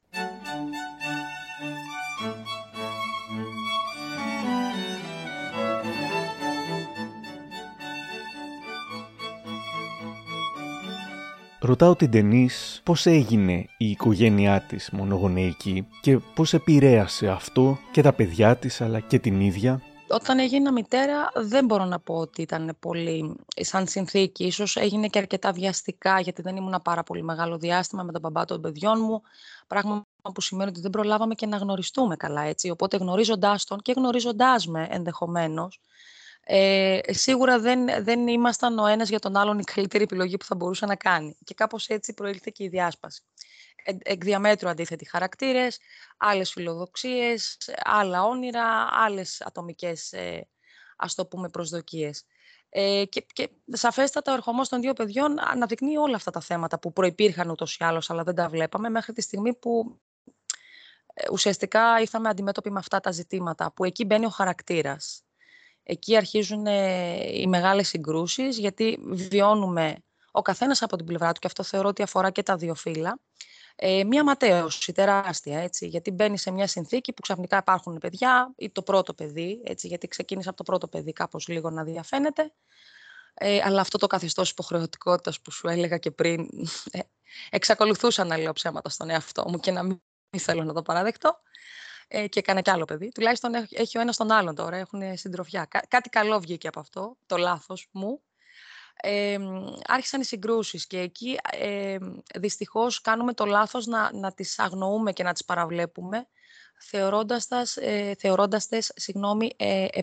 Ρωτάω 11.63 11.97
την 11.97 12.11
Τενής 12.11 12.81
πώς 12.85 13.07
έγινε 13.07 13.67
η 13.77 13.91
οικογένειά 13.91 14.61
της 14.61 14.91
μονογονεϊκή 14.91 15.87
και 16.01 16.19
πώς 16.35 16.55
επηρέασε 16.55 17.29
αυτό 17.29 17.79
και 17.93 18.03
τα 18.03 18.13
παιδιά 18.13 18.57
της 18.57 18.81
αλλά 18.81 19.01
και 19.01 19.19
την 19.19 19.41
ίδια 19.41 19.83
όταν 20.09 20.39
έγινα 20.39 20.73
μητέρα 20.73 21.31
δεν 21.35 21.65
μπορώ 21.65 21.85
να 21.85 22.01
πω 22.01 22.15
ότι 22.15 22.43
ήταν 22.43 22.77
πολύ 22.81 23.37
σαν 23.61 23.87
συνθήκη. 23.87 24.45
Ίσως 24.45 24.77
έγινε 24.77 25.09
και 25.09 25.19
αρκετά 25.19 25.53
βιαστικά 25.53 26.21
γιατί 26.21 26.43
δεν 26.43 26.57
ήμουν 26.57 26.81
πάρα 26.85 27.03
πολύ 27.03 27.23
μεγάλο 27.23 27.59
διάστημα 27.59 28.03
με 28.03 28.13
τον 28.13 28.21
μπαμπά 28.21 28.45
των 28.45 28.61
παιδιών 28.61 29.01
μου. 29.01 29.23
Πράγμα 29.67 30.07
που 30.35 30.41
σημαίνει 30.41 30.71
ότι 30.71 30.81
δεν 30.81 30.91
προλάβαμε 30.91 31.35
και 31.35 31.47
να 31.47 31.57
γνωριστούμε 31.57 32.17
καλά 32.17 32.43
έτσι. 32.43 32.71
Οπότε 32.71 32.97
γνωρίζοντάς 32.97 33.65
τον 33.65 33.79
και 33.81 33.93
γνωρίζοντάς 33.97 34.67
με 34.67 34.87
ενδεχομένως 34.91 35.81
ε, 36.45 36.99
σίγουρα 37.09 37.61
δεν, 37.61 38.05
δεν 38.05 38.29
ήμασταν 38.29 38.79
ο 38.79 38.87
ένας 38.87 39.09
για 39.09 39.19
τον 39.19 39.37
άλλον 39.37 39.59
η 39.59 39.65
καλύτερη 39.65 40.03
επιλογή 40.03 40.37
που 40.37 40.45
θα 40.45 40.55
μπορούσε 40.55 40.87
να 40.87 40.97
κάνει. 40.97 41.37
Και 41.45 41.55
κάπως 41.55 41.89
έτσι 41.89 42.15
προήλθε 42.15 42.51
και 42.55 42.65
η 42.65 42.69
διάσπαση 42.69 43.23
εκ 43.85 44.25
διαμέτρου 44.25 44.69
αντίθετοι 44.69 45.09
χαρακτήρες, 45.09 45.79
άλλες 46.17 46.53
φιλοδοξίες, 46.53 47.57
άλλα 47.85 48.23
όνειρα, 48.23 48.89
άλλες 48.91 49.41
ατομικές, 49.41 50.13
ε, 50.13 50.49
ας 50.97 51.15
το 51.15 51.27
πούμε, 51.27 51.49
προσδοκίες. 51.49 52.25
Ε, 52.69 53.05
και, 53.05 53.27
και 53.33 53.51
σαφέστατα 53.73 54.33
ο 54.33 54.35
ερχομός 54.35 54.69
των 54.69 54.81
δύο 54.81 54.93
παιδιών 54.93 55.41
αναδεικνύει 55.41 55.97
όλα 55.97 56.17
αυτά 56.17 56.31
τα 56.31 56.41
θέματα 56.41 56.79
που 56.79 56.93
προϋπήρχαν 56.93 57.51
ούτως 57.51 57.77
ή 57.77 57.85
άλλως, 57.85 58.11
αλλά 58.11 58.23
δεν 58.23 58.35
τα 58.35 58.49
βλέπαμε 58.49 58.89
μέχρι 58.89 59.13
τη 59.13 59.21
στιγμή 59.21 59.55
που 59.55 60.01
ε, 61.15 61.27
ουσιαστικά 61.33 62.01
ήρθαμε 62.01 62.29
αντιμέτωποι 62.29 62.71
με 62.71 62.79
αυτά 62.79 63.01
τα 63.01 63.11
ζητήματα, 63.11 63.73
που 63.73 63.85
εκεί 63.85 64.05
μπαίνει 64.05 64.27
ο 64.27 64.31
χαρακτήρας. 64.31 65.25
Εκεί 65.91 66.17
αρχίζουν 66.17 66.67
ε, 66.67 67.41
οι 67.41 67.47
μεγάλες 67.47 67.89
συγκρούσεις, 67.89 68.59
γιατί 68.59 68.99
βιώνουμε 69.03 69.97
ο 70.31 70.43
καθένας 70.43 70.83
από 70.83 70.97
την 70.97 71.07
πλευρά 71.07 71.33
του, 71.33 71.41
και 71.41 71.47
αυτό 71.47 71.63
θεωρώ 71.63 71.89
ότι 71.89 72.03
αφορά 72.03 72.31
και 72.31 72.43
τα 72.43 72.57
δύο 72.57 72.75
φύλλα, 72.75 73.19
ε, 73.77 74.05
μία 74.05 74.25
ματέωση 74.25 74.93
τεράστια, 74.93 75.59
έτσι, 75.59 75.87
γιατί 75.87 76.11
μπαίνει 76.11 76.39
σε 76.39 76.51
μια 76.51 76.67
συνθήκη 76.67 77.13
που 77.13 77.21
ξαφνικά 77.21 77.57
υπάρχουν 77.57 77.99
παιδιά 77.99 78.53
ή 78.57 78.71
το 78.71 78.83
πρώτο 78.83 79.15
παιδί, 79.15 79.61
έτσι, 79.65 79.87
γιατί 79.87 80.09
ξεκίνησε 80.09 80.49
από 80.49 80.57
το 80.57 80.63
πρώτο 80.63 80.89
παιδί 80.89 81.13
κάπως 81.13 81.49
λίγο 81.49 81.71
να 81.71 81.85
διαφαίνεται, 81.85 82.53
ε, 83.35 83.61
αλλά 83.65 83.81
αυτό 83.81 83.99
το 83.99 84.07
καθεστώς 84.07 84.51
υποχρεωτικότητας 84.51 85.41
που 85.41 85.51
σου 85.51 85.69
έλεγα 85.69 85.99
και 85.99 86.11
πριν, 86.11 86.49
ε, 86.91 86.99
εξακολουθούσα 87.51 88.25
να 88.25 88.39
λέω 88.39 88.53
ψέματα 88.53 88.89
στον 88.89 89.11
εαυτό 89.11 89.45
μου 89.49 89.59
και 89.59 89.71
να 89.71 89.83
μην 89.83 90.01
θέλω 90.39 90.65
να 90.65 90.73
το 90.73 90.83
παραδεχτώ. 90.83 91.41
Ε, 92.13 92.29
και 92.29 92.39
έκανε 92.39 92.63
κι 92.63 92.71
άλλο 92.71 92.85
παιδί. 92.85 93.09
Τουλάχιστον 93.15 93.53
έχει 93.71 93.99
ο 93.99 94.01
ένας 94.01 94.17
τον 94.17 94.31
άλλον 94.31 94.55
τώρα, 94.55 94.77
έχουν 94.77 95.03
συντροφιά. 95.17 95.69
κάτι 95.89 96.09
καλό 96.09 96.41
βγήκε 96.41 96.69
από 96.69 96.81
αυτό, 96.81 97.17
το 97.27 97.37
λάθος 97.37 97.89
μου, 97.91 98.21
ε, 99.03 99.39
άρχισαν 99.87 100.21
οι 100.21 100.25
συγκρούσεις 100.25 100.87
και 100.87 100.99
εκεί 100.99 101.39
ε, 101.51 101.97
δυστυχώς 102.35 103.01
κάνουμε 103.01 103.35
το 103.35 103.45
λάθος 103.45 103.87
να, 103.87 104.13
να 104.13 104.33
τις 104.33 104.59
αγνοούμε 104.59 105.13
και 105.13 105.23
να 105.23 105.33
τις 105.33 105.45
παραβλέπουμε 105.45 106.29
θεωρώντας, 106.81 107.47
τας, 107.47 107.77
ε, 107.77 108.15
θεωρώντας 108.19 108.69
τες, 108.69 108.93
συγγνώμη, 108.95 109.51
ε, 109.57 109.85
ε, 109.85 110.03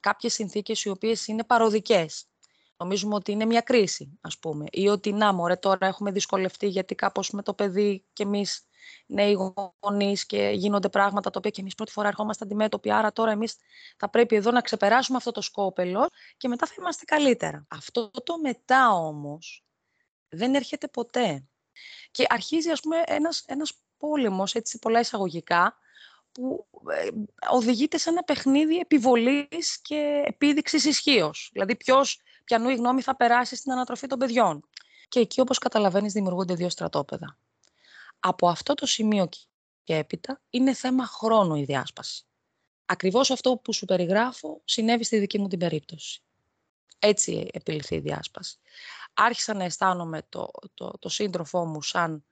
κάποιες 0.00 0.32
συνθήκες 0.32 0.84
οι 0.84 0.88
οποίες 0.88 1.26
είναι 1.26 1.44
παροδικές. 1.44 2.26
Νομίζουμε 2.76 3.14
ότι 3.14 3.32
είναι 3.32 3.44
μια 3.44 3.60
κρίση, 3.60 4.18
ας 4.20 4.38
πούμε, 4.38 4.64
ή 4.70 4.88
ότι 4.88 5.12
να 5.12 5.32
μωρέ 5.32 5.56
τώρα 5.56 5.86
έχουμε 5.86 6.10
δυσκολευτεί 6.10 6.66
γιατί 6.66 6.94
κάπως 6.94 7.30
με 7.30 7.42
το 7.42 7.54
παιδί 7.54 8.04
και 8.12 8.22
εμείς 8.22 8.66
νέοι 9.06 9.36
γονείς 9.80 10.26
και 10.26 10.50
γίνονται 10.54 10.88
πράγματα 10.88 11.30
τα 11.30 11.38
οποία 11.38 11.50
και 11.50 11.60
εμείς 11.60 11.74
πρώτη 11.74 11.92
φορά 11.92 12.08
ερχόμαστε 12.08 12.44
αντιμέτωποι. 12.44 12.92
Άρα 12.92 13.12
τώρα 13.12 13.30
εμείς 13.30 13.56
θα 13.96 14.10
πρέπει 14.10 14.36
εδώ 14.36 14.50
να 14.50 14.60
ξεπεράσουμε 14.60 15.16
αυτό 15.16 15.30
το 15.30 15.40
σκόπελο 15.40 16.08
και 16.36 16.48
μετά 16.48 16.66
θα 16.66 16.74
είμαστε 16.78 17.04
καλύτερα. 17.04 17.66
Αυτό 17.68 18.10
το 18.10 18.38
μετά 18.38 18.92
όμως 18.92 19.64
δεν 20.28 20.54
έρχεται 20.54 20.88
ποτέ. 20.88 21.44
Και 22.10 22.24
αρχίζει 22.28 22.70
ας 22.70 22.80
πούμε 22.80 23.02
ένας, 23.06 23.44
ένας 23.46 23.72
πόλεμος, 23.96 24.54
έτσι 24.54 24.78
πολλά 24.78 25.00
εισαγωγικά, 25.00 25.78
που 26.32 26.66
ε, 26.90 27.08
οδηγείται 27.50 27.98
σε 27.98 28.10
ένα 28.10 28.22
παιχνίδι 28.22 28.78
επιβολής 28.78 29.80
και 29.82 30.22
επίδειξης 30.26 30.84
ισχύως. 30.84 31.50
Δηλαδή 31.52 31.76
ποιος, 31.76 32.20
ποιανού 32.44 32.68
η 32.68 32.74
γνώμη 32.74 33.02
θα 33.02 33.16
περάσει 33.16 33.56
στην 33.56 33.72
ανατροφή 33.72 34.06
των 34.06 34.18
παιδιών. 34.18 34.68
Και 35.08 35.20
εκεί 35.20 35.40
όπως 35.40 35.58
καταλαβαίνεις 35.58 36.12
δημιουργούνται 36.12 36.54
δύο 36.54 36.68
στρατόπεδα. 36.68 37.38
Από 38.20 38.48
αυτό 38.48 38.74
το 38.74 38.86
σημείο 38.86 39.28
και 39.82 39.96
έπειτα 39.96 40.40
είναι 40.50 40.74
θέμα 40.74 41.06
χρόνου 41.06 41.54
η 41.54 41.64
διάσπαση. 41.64 42.24
Ακριβώς 42.86 43.30
αυτό 43.30 43.56
που 43.56 43.72
σου 43.72 43.84
περιγράφω 43.84 44.60
συνέβη 44.64 45.04
στη 45.04 45.18
δική 45.18 45.38
μου 45.38 45.48
την 45.48 45.58
περίπτωση. 45.58 46.22
Έτσι 46.98 47.48
επιληθεί 47.52 47.94
η 47.94 48.00
διάσπαση. 48.00 48.58
Άρχισα 49.14 49.54
να 49.54 49.64
αισθάνομαι 49.64 50.22
το, 50.28 50.50
το, 50.74 50.92
το 50.98 51.08
σύντροφό 51.08 51.64
μου 51.64 51.82
σαν 51.82 52.24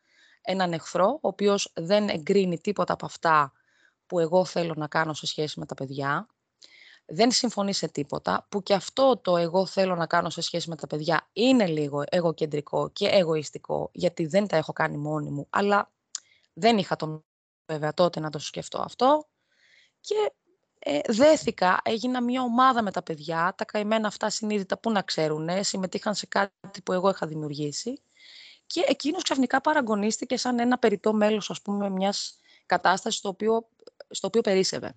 έναν 0.42 0.72
εχθρό, 0.72 1.06
ο 1.08 1.28
οποίος 1.28 1.70
δεν 1.74 2.08
εγκρίνει 2.08 2.58
τίποτα 2.58 2.92
από 2.92 3.06
αυτά 3.06 3.52
που 4.06 4.18
εγώ 4.18 4.44
θέλω 4.44 4.74
να 4.76 4.88
κάνω 4.88 5.14
σε 5.14 5.26
σχέση 5.26 5.58
με 5.58 5.66
τα 5.66 5.74
παιδιά. 5.74 6.26
Δεν 7.06 7.30
συμφωνεί 7.30 7.72
σε 7.72 7.88
τίποτα, 7.88 8.46
που 8.48 8.62
και 8.62 8.74
αυτό 8.74 9.16
το 9.16 9.36
εγώ 9.36 9.66
θέλω 9.66 9.94
να 9.94 10.06
κάνω 10.06 10.30
σε 10.30 10.40
σχέση 10.40 10.68
με 10.68 10.76
τα 10.76 10.86
παιδιά 10.86 11.28
είναι 11.32 11.66
λίγο 11.66 12.04
εγωκεντρικό 12.08 12.90
και 12.90 13.06
εγωιστικό, 13.06 13.90
γιατί 13.92 14.26
δεν 14.26 14.46
τα 14.46 14.56
έχω 14.56 14.72
κάνει 14.72 14.96
μόνη 14.96 15.30
μου, 15.30 15.46
αλλά 15.50 15.92
δεν 16.52 16.78
είχα 16.78 16.96
το 16.96 17.24
βέβαια 17.66 17.94
τότε 17.94 18.20
να 18.20 18.30
το 18.30 18.38
σκεφτώ 18.38 18.80
αυτό. 18.80 19.28
Και 20.00 20.32
ε, 20.78 21.00
δέθηκα, 21.08 21.80
έγινα 21.84 22.22
μια 22.22 22.42
ομάδα 22.42 22.82
με 22.82 22.90
τα 22.90 23.02
παιδιά, 23.02 23.54
τα 23.56 23.64
καημένα 23.64 24.06
αυτά 24.06 24.30
συνείδητα 24.30 24.78
που 24.78 24.90
να 24.90 25.02
ξέρουν, 25.02 25.48
συμμετείχαν 25.60 26.14
σε 26.14 26.26
κάτι 26.26 26.82
που 26.84 26.92
εγώ 26.92 27.08
είχα 27.08 27.26
δημιουργήσει 27.26 28.02
και 28.66 28.84
εκείνος 28.88 29.22
ξαφνικά 29.22 29.60
παραγωνίστηκε 29.60 30.36
σαν 30.36 30.58
ένα 30.58 30.78
περιττό 30.78 31.12
μέλος, 31.12 31.50
ας 31.50 31.62
πούμε, 31.62 31.90
μιας 31.90 32.38
κατάστασης 32.66 33.18
στο 33.18 33.28
οποίο, 33.28 33.68
στο 34.10 34.26
οποίο 34.26 34.40
περίσευε. 34.40 34.94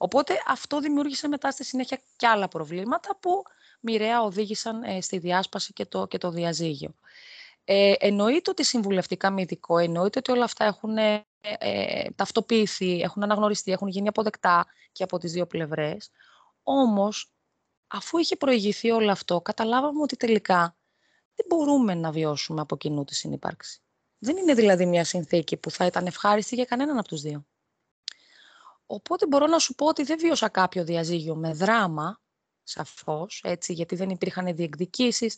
Οπότε 0.00 0.42
αυτό 0.46 0.80
δημιούργησε 0.80 1.28
μετά 1.28 1.50
στη 1.50 1.64
συνέχεια 1.64 2.00
και 2.16 2.26
άλλα 2.26 2.48
προβλήματα 2.48 3.16
που 3.20 3.42
μοιραία 3.80 4.22
οδήγησαν 4.22 4.82
ε, 4.82 5.00
στη 5.00 5.18
διάσπαση 5.18 5.72
και 5.72 5.86
το, 5.86 6.06
και 6.06 6.18
το 6.18 6.30
διαζύγιο. 6.30 6.94
Ε, 7.64 7.92
εννοείται 7.98 8.50
ότι 8.50 8.64
συμβουλευτικά 8.64 9.30
με 9.30 9.40
ειδικό, 9.40 9.78
εννοείται 9.78 10.18
ότι 10.18 10.30
όλα 10.30 10.44
αυτά 10.44 10.64
έχουν 10.64 10.96
ε, 10.96 11.26
ε, 11.40 12.10
ταυτοποιηθεί, 12.14 13.00
έχουν 13.00 13.22
αναγνωριστεί, 13.22 13.72
έχουν 13.72 13.88
γίνει 13.88 14.08
αποδεκτά 14.08 14.66
και 14.92 15.02
από 15.02 15.18
τις 15.18 15.32
δύο 15.32 15.46
πλευρές. 15.46 16.10
Όμως, 16.62 17.32
αφού 17.86 18.18
είχε 18.18 18.36
προηγηθεί 18.36 18.90
όλο 18.90 19.10
αυτό, 19.10 19.40
καταλάβαμε 19.40 20.02
ότι 20.02 20.16
τελικά 20.16 20.76
δεν 21.34 21.46
μπορούμε 21.48 21.94
να 21.94 22.10
βιώσουμε 22.10 22.60
από 22.60 22.76
κοινού 22.76 23.04
τη 23.04 23.14
συνύπαρξη. 23.14 23.80
Δεν 24.18 24.36
είναι 24.36 24.54
δηλαδή 24.54 24.86
μια 24.86 25.04
συνθήκη 25.04 25.56
που 25.56 25.70
θα 25.70 25.86
ήταν 25.86 26.06
ευχάριστη 26.06 26.54
για 26.54 26.64
κανέναν 26.64 26.98
από 26.98 27.08
τους 27.08 27.20
δύο. 27.20 27.46
Οπότε 28.90 29.26
μπορώ 29.26 29.46
να 29.46 29.58
σου 29.58 29.74
πω 29.74 29.86
ότι 29.86 30.02
δεν 30.02 30.18
βίωσα 30.20 30.48
κάποιο 30.48 30.84
διαζύγιο 30.84 31.34
με 31.34 31.52
δράμα, 31.52 32.20
σαφώς, 32.62 33.40
έτσι, 33.44 33.72
γιατί 33.72 33.96
δεν 33.96 34.10
υπήρχαν 34.10 34.54
διεκδικήσεις, 34.54 35.36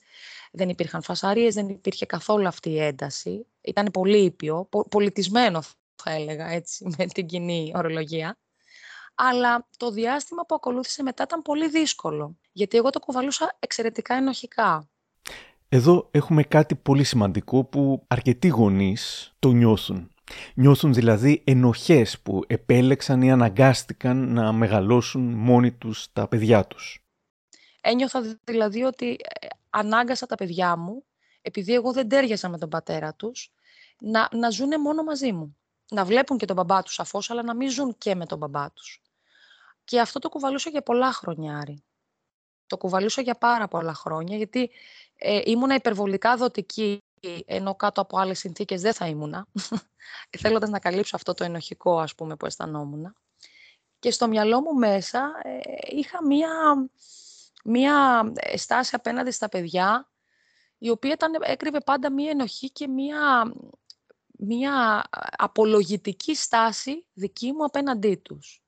δεν 0.52 0.68
υπήρχαν 0.68 1.02
φασαρίες, 1.02 1.54
δεν 1.54 1.68
υπήρχε 1.68 2.06
καθόλου 2.06 2.46
αυτή 2.46 2.70
η 2.70 2.80
ένταση. 2.80 3.46
Ήταν 3.60 3.90
πολύ 3.90 4.24
ήπιο, 4.24 4.68
πολιτισμένο 4.90 5.62
θα 5.94 6.10
έλεγα, 6.10 6.46
έτσι, 6.46 6.84
με 6.98 7.06
την 7.06 7.26
κοινή 7.26 7.72
ορολογία. 7.74 8.38
Αλλά 9.14 9.68
το 9.76 9.90
διάστημα 9.90 10.42
που 10.46 10.54
ακολούθησε 10.54 11.02
μετά 11.02 11.22
ήταν 11.22 11.42
πολύ 11.42 11.68
δύσκολο, 11.68 12.36
γιατί 12.52 12.76
εγώ 12.76 12.90
το 12.90 13.00
κουβαλούσα 13.00 13.56
εξαιρετικά 13.58 14.14
ενοχικά. 14.14 14.88
Εδώ 15.68 16.08
έχουμε 16.10 16.42
κάτι 16.42 16.74
πολύ 16.74 17.04
σημαντικό 17.04 17.64
που 17.64 18.04
αρκετοί 18.08 18.48
γονείς 18.48 19.32
το 19.38 19.50
νιώθουν. 19.50 20.10
Νιώθουν 20.54 20.92
δηλαδή 20.94 21.42
ενοχές 21.46 22.20
που 22.20 22.44
επέλεξαν 22.46 23.22
ή 23.22 23.32
αναγκάστηκαν 23.32 24.32
να 24.32 24.52
μεγαλώσουν 24.52 25.22
μόνοι 25.22 25.72
τους 25.72 26.12
τα 26.12 26.28
παιδιά 26.28 26.66
τους. 26.66 27.04
Ένιωθα 27.80 28.38
δηλαδή 28.44 28.82
ότι 28.82 29.16
ε, 29.40 29.46
ανάγκασα 29.70 30.26
τα 30.26 30.34
παιδιά 30.34 30.76
μου, 30.76 31.04
επειδή 31.42 31.74
εγώ 31.74 31.92
δεν 31.92 32.08
τέριαζα 32.08 32.48
με 32.48 32.58
τον 32.58 32.68
πατέρα 32.68 33.14
τους, 33.14 33.52
να, 34.00 34.28
να 34.32 34.50
ζουνε 34.50 34.78
μόνο 34.78 35.02
μαζί 35.02 35.32
μου. 35.32 35.56
Να 35.90 36.04
βλέπουν 36.04 36.38
και 36.38 36.46
τον 36.46 36.56
μπαμπά 36.56 36.82
τους 36.82 36.94
σαφώς, 36.94 37.30
αλλά 37.30 37.42
να 37.42 37.54
μην 37.54 37.70
ζουν 37.70 37.98
και 37.98 38.14
με 38.14 38.26
τον 38.26 38.38
μπαμπά 38.38 38.72
τους. 38.72 39.02
Και 39.84 40.00
αυτό 40.00 40.18
το 40.18 40.28
κουβαλούσα 40.28 40.70
για 40.70 40.82
πολλά 40.82 41.12
χρόνια, 41.12 41.58
Άρη. 41.58 41.84
Το 42.66 42.76
κουβαλούσα 42.76 43.22
για 43.22 43.34
πάρα 43.34 43.68
πολλά 43.68 43.94
χρόνια, 43.94 44.36
γιατί 44.36 44.70
ε, 45.16 45.40
ήμουνα 45.44 45.74
υπερβολικά 45.74 46.36
δοτική, 46.36 46.98
ενώ 47.44 47.74
κάτω 47.74 48.00
από 48.00 48.18
άλλες 48.18 48.38
συνθήκες 48.38 48.80
δεν 48.80 48.92
θα 48.92 49.06
ήμουνα, 49.06 49.46
θέλοντας 50.40 50.70
να 50.70 50.78
καλύψω 50.78 51.16
αυτό 51.16 51.34
το 51.34 51.44
ενοχικό, 51.44 51.98
ας 51.98 52.14
πούμε, 52.14 52.36
που 52.36 52.46
αισθανόμουν. 52.46 53.14
Και 53.98 54.10
στο 54.10 54.28
μυαλό 54.28 54.60
μου 54.60 54.74
μέσα 54.74 55.32
ε, 55.42 55.58
είχα 55.90 56.24
μία 56.24 56.50
μία 57.64 58.30
ε, 58.34 58.56
στάση 58.56 58.94
απέναντι 58.94 59.30
στα 59.30 59.48
παιδιά, 59.48 60.10
η 60.78 60.90
οποία 60.90 61.12
ήταν, 61.12 61.32
έκρυβε 61.40 61.80
πάντα 61.80 62.12
μία 62.12 62.30
ενοχή 62.30 62.70
και 62.70 62.88
μία, 62.88 63.52
μία 64.38 65.04
απολογητική 65.36 66.34
στάση 66.34 67.06
δική 67.12 67.52
μου 67.52 67.64
απέναντί 67.64 68.16
τους. 68.16 68.62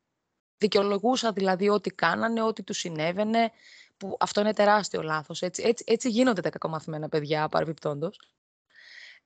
Δικαιολογούσα 0.56 1.32
δηλαδή 1.32 1.68
ό,τι 1.68 1.90
κάνανε, 1.90 2.42
ό,τι 2.42 2.62
τους 2.62 2.78
συνέβαινε, 2.78 3.50
που 3.96 4.16
αυτό 4.20 4.40
είναι 4.40 4.52
τεράστιο 4.52 5.02
λάθος. 5.02 5.42
Έτσι, 5.42 5.62
έτσι, 5.66 5.84
έτσι 5.86 6.08
γίνονται 6.08 6.40
τα 6.40 6.50
κακομαθημένα 6.50 7.08
παιδιά 7.08 7.48
παρεμπιπτόντως. 7.48 8.20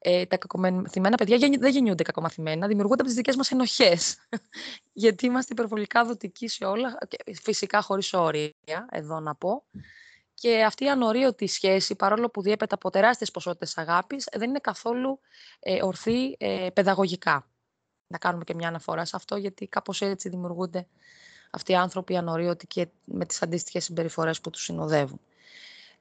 Ε, 0.09 0.27
τα 0.27 0.37
κακομαθημένα 0.37 1.17
παιδιά 1.17 1.39
δεν 1.59 1.71
γεννιούνται 1.71 2.03
κακομαθημένα, 2.03 2.67
δημιουργούνται 2.67 3.01
από 3.01 3.11
τις 3.11 3.15
δικές 3.15 3.37
μας 3.37 3.51
ενοχές. 3.51 4.19
Γιατί 4.93 5.27
είμαστε 5.27 5.53
υπερβολικά 5.53 6.05
δοτικοί 6.05 6.49
σε 6.49 6.65
όλα, 6.65 6.99
φυσικά 7.43 7.83
χωρίς 7.83 8.13
όρια, 8.13 8.53
εδώ 8.91 9.21
να 9.21 9.35
πω. 9.35 9.65
Και 10.35 10.65
αυτή 10.65 10.85
η 10.85 10.91
ανορίωτη 10.91 11.47
σχέση, 11.47 11.95
παρόλο 11.95 12.31
που 12.31 12.43
διέπεται 12.43 12.75
από 12.75 12.91
τεράστιες 12.91 13.31
ποσότητες 13.31 13.79
αγάπης, 13.79 14.29
δεν 14.33 14.49
είναι 14.49 14.59
καθόλου 14.59 15.21
ε, 15.61 15.85
ορθή 15.85 16.37
ε, 16.39 16.69
παιδαγωγικά. 16.73 17.47
Να 18.07 18.19
κάνουμε 18.19 18.45
και 18.45 18.55
μια 18.55 18.69
αναφορά 18.69 19.05
σε 19.05 19.17
αυτό, 19.17 19.37
γιατί 19.37 19.67
κάπως 19.67 20.03
έτσι 20.03 20.29
δημιουργούνται 20.29 20.87
αυτοί 21.51 21.73
οι 21.73 21.77
άνθρωποι 21.77 22.17
ανορίωτοι 22.17 22.67
και 22.67 22.89
με 23.05 23.25
τις 23.27 23.43
αντίστοιχες 23.43 23.85
συμπεριφορές 23.85 24.41
που 24.41 24.51
τους 24.51 24.63
συνοδεύουν. 24.63 25.21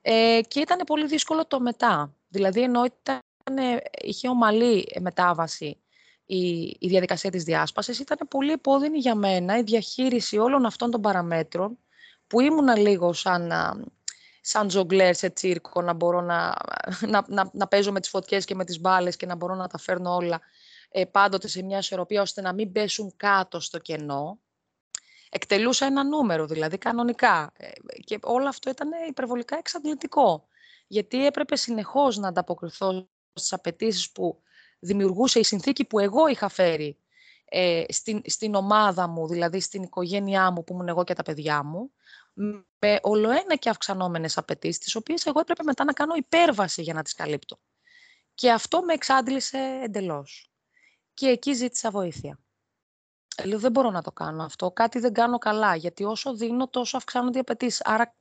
Ε, 0.02 0.40
και 0.48 0.60
ήταν 0.60 0.78
πολύ 0.86 1.06
δύσκολο 1.06 1.46
το 1.46 1.60
μετά. 1.60 2.14
Δηλαδή, 2.30 2.62
ενώ 2.62 2.84
ήταν, 2.86 3.20
είχε 4.02 4.28
ομαλή 4.28 4.98
μετάβαση 5.00 5.80
η, 6.26 6.60
η 6.80 6.88
διαδικασία 6.88 7.32
της 7.32 7.44
διάσπασης, 7.44 8.00
ήταν 8.00 8.28
πολύ 8.28 8.52
επώδυνη 8.52 8.98
για 8.98 9.16
μένα 9.16 9.58
η 9.58 9.62
διαχείριση 9.62 10.38
όλων 10.38 10.66
αυτών 10.66 10.92
των 10.92 11.02
παραμέτρων, 11.02 11.78
που 12.28 12.40
ήμουνα 12.40 12.78
λίγο 12.78 13.14
σαν, 13.14 13.52
σαν 14.42 14.70
ζογκλέρ 14.70 15.16
σε 15.16 15.30
τσίρκο, 15.30 15.82
να 15.82 15.94
μπορώ 15.94 16.22
να, 16.22 16.54
να, 17.08 17.26
να, 17.28 17.50
να 17.54 17.68
παίζω 17.68 17.92
με 17.92 18.00
τις 18.00 18.10
φωτιές 18.10 18.46
και 18.46 18.56
με 18.56 18.66
τις 18.66 18.80
μπάλες 18.80 19.16
και 19.16 19.26
να 19.26 19.36
μπορώ 19.36 19.56
να 19.56 19.68
τα 19.68 19.78
φέρνω 19.78 20.16
όλα 20.16 20.42
ε, 20.90 21.06
πάντοτε 21.06 21.48
σε 21.48 21.64
μια 21.64 21.78
ισορροπία, 21.78 22.22
ώστε 22.22 22.42
να 22.42 22.54
μην 22.54 22.72
πέσουν 22.72 23.14
κάτω 23.18 23.60
στο 23.60 23.80
κενό 23.80 24.40
εκτελούσα 25.36 25.86
ένα 25.86 26.04
νούμερο, 26.04 26.46
δηλαδή 26.46 26.78
κανονικά. 26.78 27.52
Ε, 27.58 27.72
και 28.04 28.20
όλο 28.22 28.48
αυτό 28.48 28.70
ήταν 28.70 28.90
υπερβολικά 29.08 29.58
εξαντλητικό. 29.58 30.48
Γιατί 30.88 31.26
έπρεπε 31.26 31.56
συνεχώς 31.56 32.18
να 32.18 32.28
ανταποκριθώ 32.28 33.08
στις 33.36 33.54
απαιτήσεις 33.54 34.12
που 34.12 34.42
δημιουργούσε 34.80 35.40
η 35.40 35.44
συνθήκη 35.44 35.86
που 35.86 36.00
εγώ 36.00 36.28
είχα 36.28 36.50
φέρει 36.50 37.00
ε, 37.46 37.84
στην, 37.88 38.22
στην 38.26 38.56
ομάδα 38.56 39.08
μου, 39.08 39.28
δηλαδή 39.28 39.60
στην 39.60 39.84
οικογένειά 39.84 40.52
μου 40.52 40.64
που 40.64 40.74
ήμουν 40.74 40.88
εγώ 40.88 41.04
και 41.04 41.14
τα 41.14 41.24
παιδιά 41.24 41.64
μου, 41.64 41.92
με 42.80 43.00
ολοένα 43.02 43.56
και 43.56 43.70
αυξανόμενες 43.70 44.38
απαιτήσεις, 44.38 44.80
τις 44.80 44.96
οποίες 44.96 45.26
εγώ 45.26 45.40
έπρεπε 45.40 45.64
μετά 45.64 45.84
να 45.84 45.94
κάνω 45.94 46.16
υπέρβαση 46.16 46.82
για 46.82 46.94
να 46.94 47.02
τις 47.02 47.14
καλύπτω. 47.14 47.60
Και 48.34 48.52
αυτό 48.52 48.82
με 48.82 48.94
εξάντλησε 48.94 49.80
εντελώς. 49.84 50.52
Και 51.14 51.28
εκεί 51.28 51.54
ζήτησα 51.54 51.92
βοήθεια. 51.92 52.40
Λέω 53.44 53.60
δεν 53.60 53.72
μπορώ 53.72 53.90
να 53.90 54.02
το 54.02 54.12
κάνω 54.12 54.44
αυτό, 54.44 54.72
κάτι 54.72 55.00
δεν 55.00 55.14
κάνω 55.14 55.38
καλά, 55.38 55.76
γιατί 55.76 56.04
όσο 56.04 56.36
δίνω 56.36 56.68
τόσο 56.68 56.98
αυξάνονται 56.98 57.38
οι 57.38 57.42
απαιτήσεις. 57.42 57.82
Άρα 57.84 58.16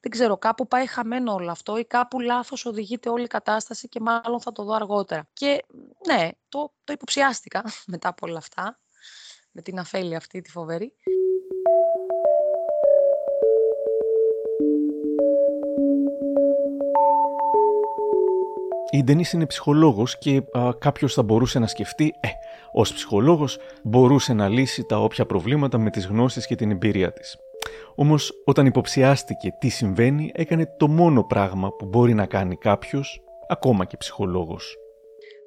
δεν 0.00 0.10
ξέρω, 0.10 0.38
κάπου 0.38 0.66
πάει 0.66 0.86
χαμένο 0.86 1.32
όλο 1.32 1.50
αυτό 1.50 1.76
ή 1.76 1.84
κάπου 1.84 2.20
λάθος 2.20 2.66
οδηγείται 2.66 3.08
όλη 3.08 3.24
η 3.24 3.26
κατάσταση 3.26 3.88
και 3.88 4.00
μάλλον 4.00 4.40
θα 4.40 4.52
το 4.52 4.64
δω 4.64 4.72
αργότερα. 4.72 5.28
Και 5.32 5.64
ναι, 6.06 6.28
το, 6.48 6.72
το 6.84 6.92
υποψιάστηκα 6.92 7.64
μετά 7.92 8.08
από 8.08 8.26
όλα 8.26 8.38
αυτά, 8.38 8.80
με 9.50 9.62
την 9.62 9.78
αφέλεια 9.78 10.16
αυτή 10.16 10.40
τη 10.40 10.50
φοβερή. 10.50 10.94
Η 18.90 19.02
Ντενίς 19.02 19.32
είναι 19.32 19.46
ψυχολόγος 19.46 20.18
και 20.18 20.42
α, 20.58 20.70
κάποιος 20.78 21.14
θα 21.14 21.22
μπορούσε 21.22 21.58
να 21.58 21.66
σκεφτεί 21.66 22.14
«Ε, 22.20 22.28
ως 22.72 22.92
ψυχολόγος 22.92 23.58
μπορούσε 23.82 24.32
να 24.32 24.48
λύσει 24.48 24.84
τα 24.84 25.00
όποια 25.00 25.26
προβλήματα 25.26 25.78
με 25.78 25.90
τις 25.90 26.06
γνώσεις 26.06 26.46
και 26.46 26.54
την 26.54 26.70
εμπειρία 26.70 27.12
της». 27.12 27.43
Όμως 27.94 28.32
όταν 28.44 28.66
υποψιάστηκε 28.66 29.50
τι 29.58 29.68
συμβαίνει 29.68 30.30
έκανε 30.34 30.74
το 30.78 30.88
μόνο 30.88 31.24
πράγμα 31.24 31.70
που 31.72 31.86
μπορεί 31.86 32.14
να 32.14 32.26
κάνει 32.26 32.56
κάποιος, 32.56 33.22
ακόμα 33.48 33.84
και 33.84 33.96
ψυχολόγος. 33.96 34.76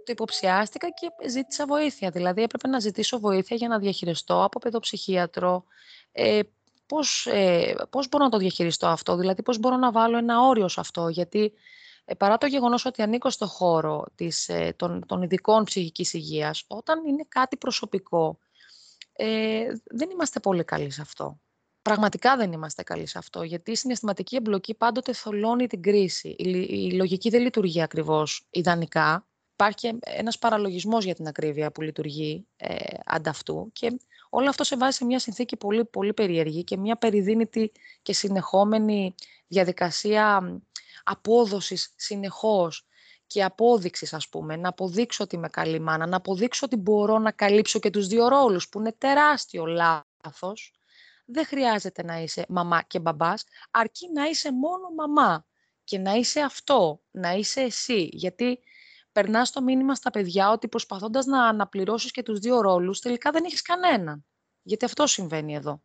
Το 0.05 0.11
υποψιάστηκα 0.11 0.87
και 0.89 1.29
ζήτησα 1.29 1.65
βοήθεια. 1.65 2.09
Δηλαδή 2.09 2.41
έπρεπε 2.41 2.67
να 2.67 2.79
ζητήσω 2.79 3.19
βοήθεια 3.19 3.55
για 3.55 3.67
να 3.67 3.79
διαχειριστώ 3.79 4.43
από 4.43 4.59
παιδοψυχίατρο, 4.59 5.63
ε, 6.11 6.39
πώς, 6.85 7.25
ε, 7.25 7.75
πώς 7.89 8.09
μπορώ 8.09 8.23
να 8.23 8.29
το 8.29 8.37
διαχειριστώ 8.37 8.87
αυτό, 8.87 9.15
δηλαδή 9.15 9.43
πώς 9.43 9.59
μπορώ 9.59 9.75
να 9.75 9.91
βάλω 9.91 10.17
ένα 10.17 10.41
όριο 10.41 10.67
σε 10.67 10.79
αυτό, 10.79 11.07
γιατί 11.07 11.53
ε, 12.05 12.13
παρά 12.13 12.37
το 12.37 12.45
γεγονός 12.45 12.85
ότι 12.85 13.01
ανήκω 13.01 13.29
στο 13.29 13.47
χώρο 13.47 14.05
της, 14.15 14.49
ε, 14.49 14.73
των, 14.75 15.05
των 15.05 15.21
ειδικών 15.21 15.63
ψυχικής 15.63 16.13
υγείας, 16.13 16.63
όταν 16.67 17.05
είναι 17.05 17.25
κάτι 17.27 17.57
προσωπικό, 17.57 18.39
ε, 19.13 19.65
δεν 19.83 20.09
είμαστε 20.09 20.39
πολύ 20.39 20.63
καλοί 20.63 20.89
σε 20.89 21.01
αυτό. 21.01 21.39
Πραγματικά 21.87 22.35
δεν 22.37 22.51
είμαστε 22.51 22.83
καλοί 22.83 23.05
σε 23.05 23.17
αυτό, 23.17 23.43
γιατί 23.43 23.71
η 23.71 23.75
συναισθηματική 23.75 24.35
εμπλοκή 24.35 24.73
πάντοτε 24.73 25.13
θολώνει 25.13 25.67
την 25.67 25.81
κρίση. 25.81 26.35
Η, 26.37 26.49
η 26.59 26.91
λογική 26.91 27.29
δεν 27.29 27.41
λειτουργεί 27.41 27.81
ακριβώς 27.81 28.47
ιδανικά. 28.49 29.27
Υπάρχει 29.53 29.97
ένας 30.01 30.37
παραλογισμός 30.37 31.05
για 31.05 31.15
την 31.15 31.27
ακρίβεια 31.27 31.71
που 31.71 31.81
λειτουργεί 31.81 32.47
ε, 32.55 32.75
ανταυτού 33.05 33.69
και 33.73 33.97
όλο 34.29 34.49
αυτό 34.49 34.63
σε 34.63 34.77
βάζει 34.77 34.97
σε 34.97 35.05
μια 35.05 35.19
συνθήκη 35.19 35.57
πολύ, 35.57 35.85
πολύ 35.85 36.13
περίεργη 36.13 36.63
και 36.63 36.77
μια 36.77 36.95
περιδίνητη 36.95 37.71
και 38.01 38.13
συνεχόμενη 38.13 39.15
διαδικασία 39.47 40.41
απόδοσης 41.03 41.93
συνεχώς 41.95 42.87
και 43.27 43.43
απόδειξης 43.43 44.13
ας 44.13 44.29
πούμε, 44.29 44.55
να 44.55 44.69
αποδείξω 44.69 45.23
ότι 45.23 45.35
είμαι 45.35 45.49
καλή 45.49 45.79
μάνα, 45.79 46.07
να 46.07 46.17
αποδείξω 46.17 46.65
ότι 46.65 46.75
μπορώ 46.75 47.17
να 47.17 47.31
καλύψω 47.31 47.79
και 47.79 47.89
τους 47.89 48.07
δύο 48.07 48.27
ρόλους 48.27 48.69
που 48.69 48.79
είναι 48.79 48.95
τεράστιο 48.97 49.65
λάθος. 49.65 50.76
Δεν 51.29 51.45
χρειάζεται 51.45 52.03
να 52.03 52.17
είσαι 52.17 52.45
μαμά 52.49 52.81
και 52.81 52.99
μπαμπάς, 52.99 53.43
αρκεί 53.71 54.11
να 54.13 54.25
είσαι 54.25 54.53
μόνο 54.53 54.89
μαμά 54.95 55.45
και 55.83 55.97
να 55.97 56.13
είσαι 56.13 56.39
αυτό, 56.39 57.01
να 57.11 57.31
είσαι 57.31 57.61
εσύ. 57.61 58.09
Γιατί 58.11 58.59
περνάς 59.11 59.51
το 59.51 59.61
μήνυμα 59.61 59.95
στα 59.95 60.09
παιδιά 60.09 60.51
ότι 60.51 60.67
προσπαθώντας 60.67 61.25
να 61.25 61.47
αναπληρώσεις 61.47 62.11
και 62.11 62.23
τους 62.23 62.39
δύο 62.39 62.61
ρόλους, 62.61 62.99
τελικά 62.99 63.31
δεν 63.31 63.43
έχεις 63.43 63.61
κανέναν. 63.61 64.25
Γιατί 64.61 64.85
αυτό 64.85 65.07
συμβαίνει 65.07 65.55
εδώ. 65.55 65.81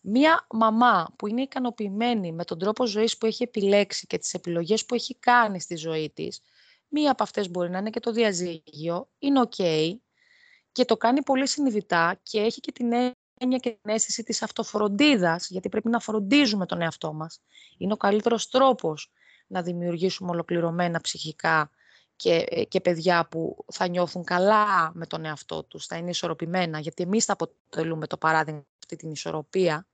Μία 0.00 0.46
μαμά 0.50 1.14
που 1.18 1.26
είναι 1.26 1.42
ικανοποιημένη 1.42 2.32
με 2.32 2.44
τον 2.44 2.58
τρόπο 2.58 2.86
ζωής 2.86 3.18
που 3.18 3.26
έχει 3.26 3.42
επιλέξει 3.42 4.06
και 4.06 4.18
τις 4.18 4.34
επιλογές 4.34 4.86
που 4.86 4.94
έχει 4.94 5.18
κάνει 5.18 5.60
στη 5.60 5.76
ζωή 5.76 6.10
της, 6.10 6.40
μία 6.88 7.10
από 7.10 7.22
αυτές 7.22 7.50
μπορεί 7.50 7.70
να 7.70 7.78
είναι 7.78 7.90
και 7.90 8.00
το 8.00 8.12
διαζύγιο, 8.12 9.10
είναι 9.18 9.40
ok 9.48 9.92
και 10.72 10.84
το 10.84 10.96
κάνει 10.96 11.22
πολύ 11.22 11.48
συνειδητά 11.48 12.20
και 12.22 12.40
έχει 12.40 12.60
και 12.60 12.72
την 12.72 12.92
έννοια 13.44 13.58
και 13.58 13.78
την 13.82 13.94
αίσθηση 13.94 14.22
της 14.22 14.42
αυτοφροντίδας, 14.42 15.48
γιατί 15.48 15.68
πρέπει 15.68 15.88
να 15.88 15.98
φροντίζουμε 15.98 16.66
τον 16.66 16.80
εαυτό 16.80 17.12
μας. 17.12 17.40
Είναι 17.78 17.92
ο 17.92 17.96
καλύτερος 17.96 18.48
τρόπος 18.48 19.12
να 19.46 19.62
δημιουργήσουμε 19.62 20.30
ολοκληρωμένα 20.30 21.00
ψυχικά 21.00 21.70
και, 22.16 22.44
ε, 22.48 22.64
και 22.64 22.80
παιδιά 22.80 23.28
που 23.28 23.64
θα 23.72 23.88
νιώθουν 23.88 24.24
καλά 24.24 24.92
με 24.94 25.06
τον 25.06 25.24
εαυτό 25.24 25.64
τους, 25.64 25.86
θα 25.86 25.96
είναι 25.96 26.10
ισορροπημένα, 26.10 26.78
γιατί 26.78 27.02
εμείς 27.02 27.24
θα 27.24 27.32
αποτελούμε 27.32 28.06
το 28.06 28.16
παράδειγμα 28.16 28.64
αυτή 28.78 28.96
την 28.96 29.10
ισορροπία 29.10 29.86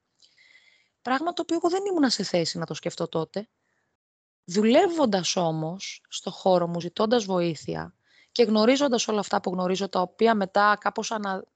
Πράγμα 1.03 1.33
το 1.33 1.43
οποίο 1.43 1.57
εγώ 1.57 1.69
δεν 1.69 1.85
ήμουν 1.85 2.11
σε 2.11 2.23
θέση 2.23 2.59
να 2.59 2.67
το 2.67 2.75
σκεφτώ 2.75 3.09
τότε. 3.09 3.49
Δουλεύοντας 4.45 5.37
όμως 5.37 6.03
στο 6.09 6.31
χώρο 6.31 6.67
μου, 6.67 6.81
ζητώντας 6.81 7.25
βοήθεια 7.25 7.95
και 8.33 8.43
γνωρίζοντας 8.43 9.09
όλα 9.09 9.21
αυτά 9.21 9.41
που 9.41 9.51
γνωρίζω, 9.51 9.89
τα 9.89 10.01
οποία 10.01 10.35
μετά 10.35 10.77
κάπως 10.81 11.11
ανα, 11.11 11.35
ε, 11.35 11.50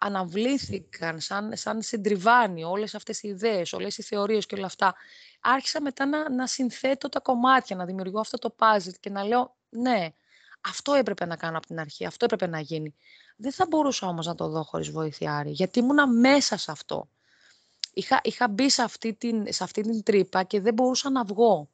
αναβλήθηκαν 0.00 1.20
σαν, 1.20 1.56
σαν 1.56 1.82
συντριβάνι 1.82 2.64
όλες 2.64 2.94
αυτές 2.94 3.22
οι 3.22 3.28
ιδέες, 3.28 3.72
όλες 3.72 3.98
οι 3.98 4.02
θεωρίες 4.02 4.46
και 4.46 4.54
όλα 4.54 4.66
αυτά. 4.66 4.94
Άρχισα 5.40 5.80
μετά 5.80 6.06
να, 6.06 6.30
να 6.30 6.46
συνθέτω 6.46 7.08
τα 7.08 7.20
κομμάτια, 7.20 7.76
να 7.76 7.84
δημιουργώ 7.84 8.20
αυτό 8.20 8.38
το 8.38 8.54
puzzle 8.58 8.94
και 9.00 9.10
να 9.10 9.24
λέω 9.24 9.56
ναι, 9.68 10.08
αυτό 10.60 10.92
έπρεπε 10.92 11.26
να 11.26 11.36
κάνω 11.36 11.56
από 11.56 11.66
την 11.66 11.80
αρχή, 11.80 12.06
αυτό 12.06 12.24
έπρεπε 12.24 12.46
να 12.46 12.60
γίνει. 12.60 12.94
Δεν 13.36 13.52
θα 13.52 13.66
μπορούσα 13.68 14.06
όμως 14.06 14.26
να 14.26 14.34
το 14.34 14.48
δω 14.48 14.62
χωρίς 14.62 14.90
βοήθεια, 14.90 15.42
γιατί 15.46 15.78
ήμουνα 15.78 16.06
μέσα 16.06 16.56
σε 16.56 16.70
αυτό 16.70 17.08
είχα, 17.94 18.20
είχα 18.22 18.48
μπει 18.48 18.70
σε 18.70 18.82
αυτή, 18.82 19.14
την, 19.14 19.52
σε 19.52 19.64
αυτή 19.64 19.82
την 19.82 20.02
τρύπα 20.02 20.42
και 20.42 20.60
δεν 20.60 20.74
μπορούσα 20.74 21.10
να 21.10 21.24
βγω. 21.24 21.70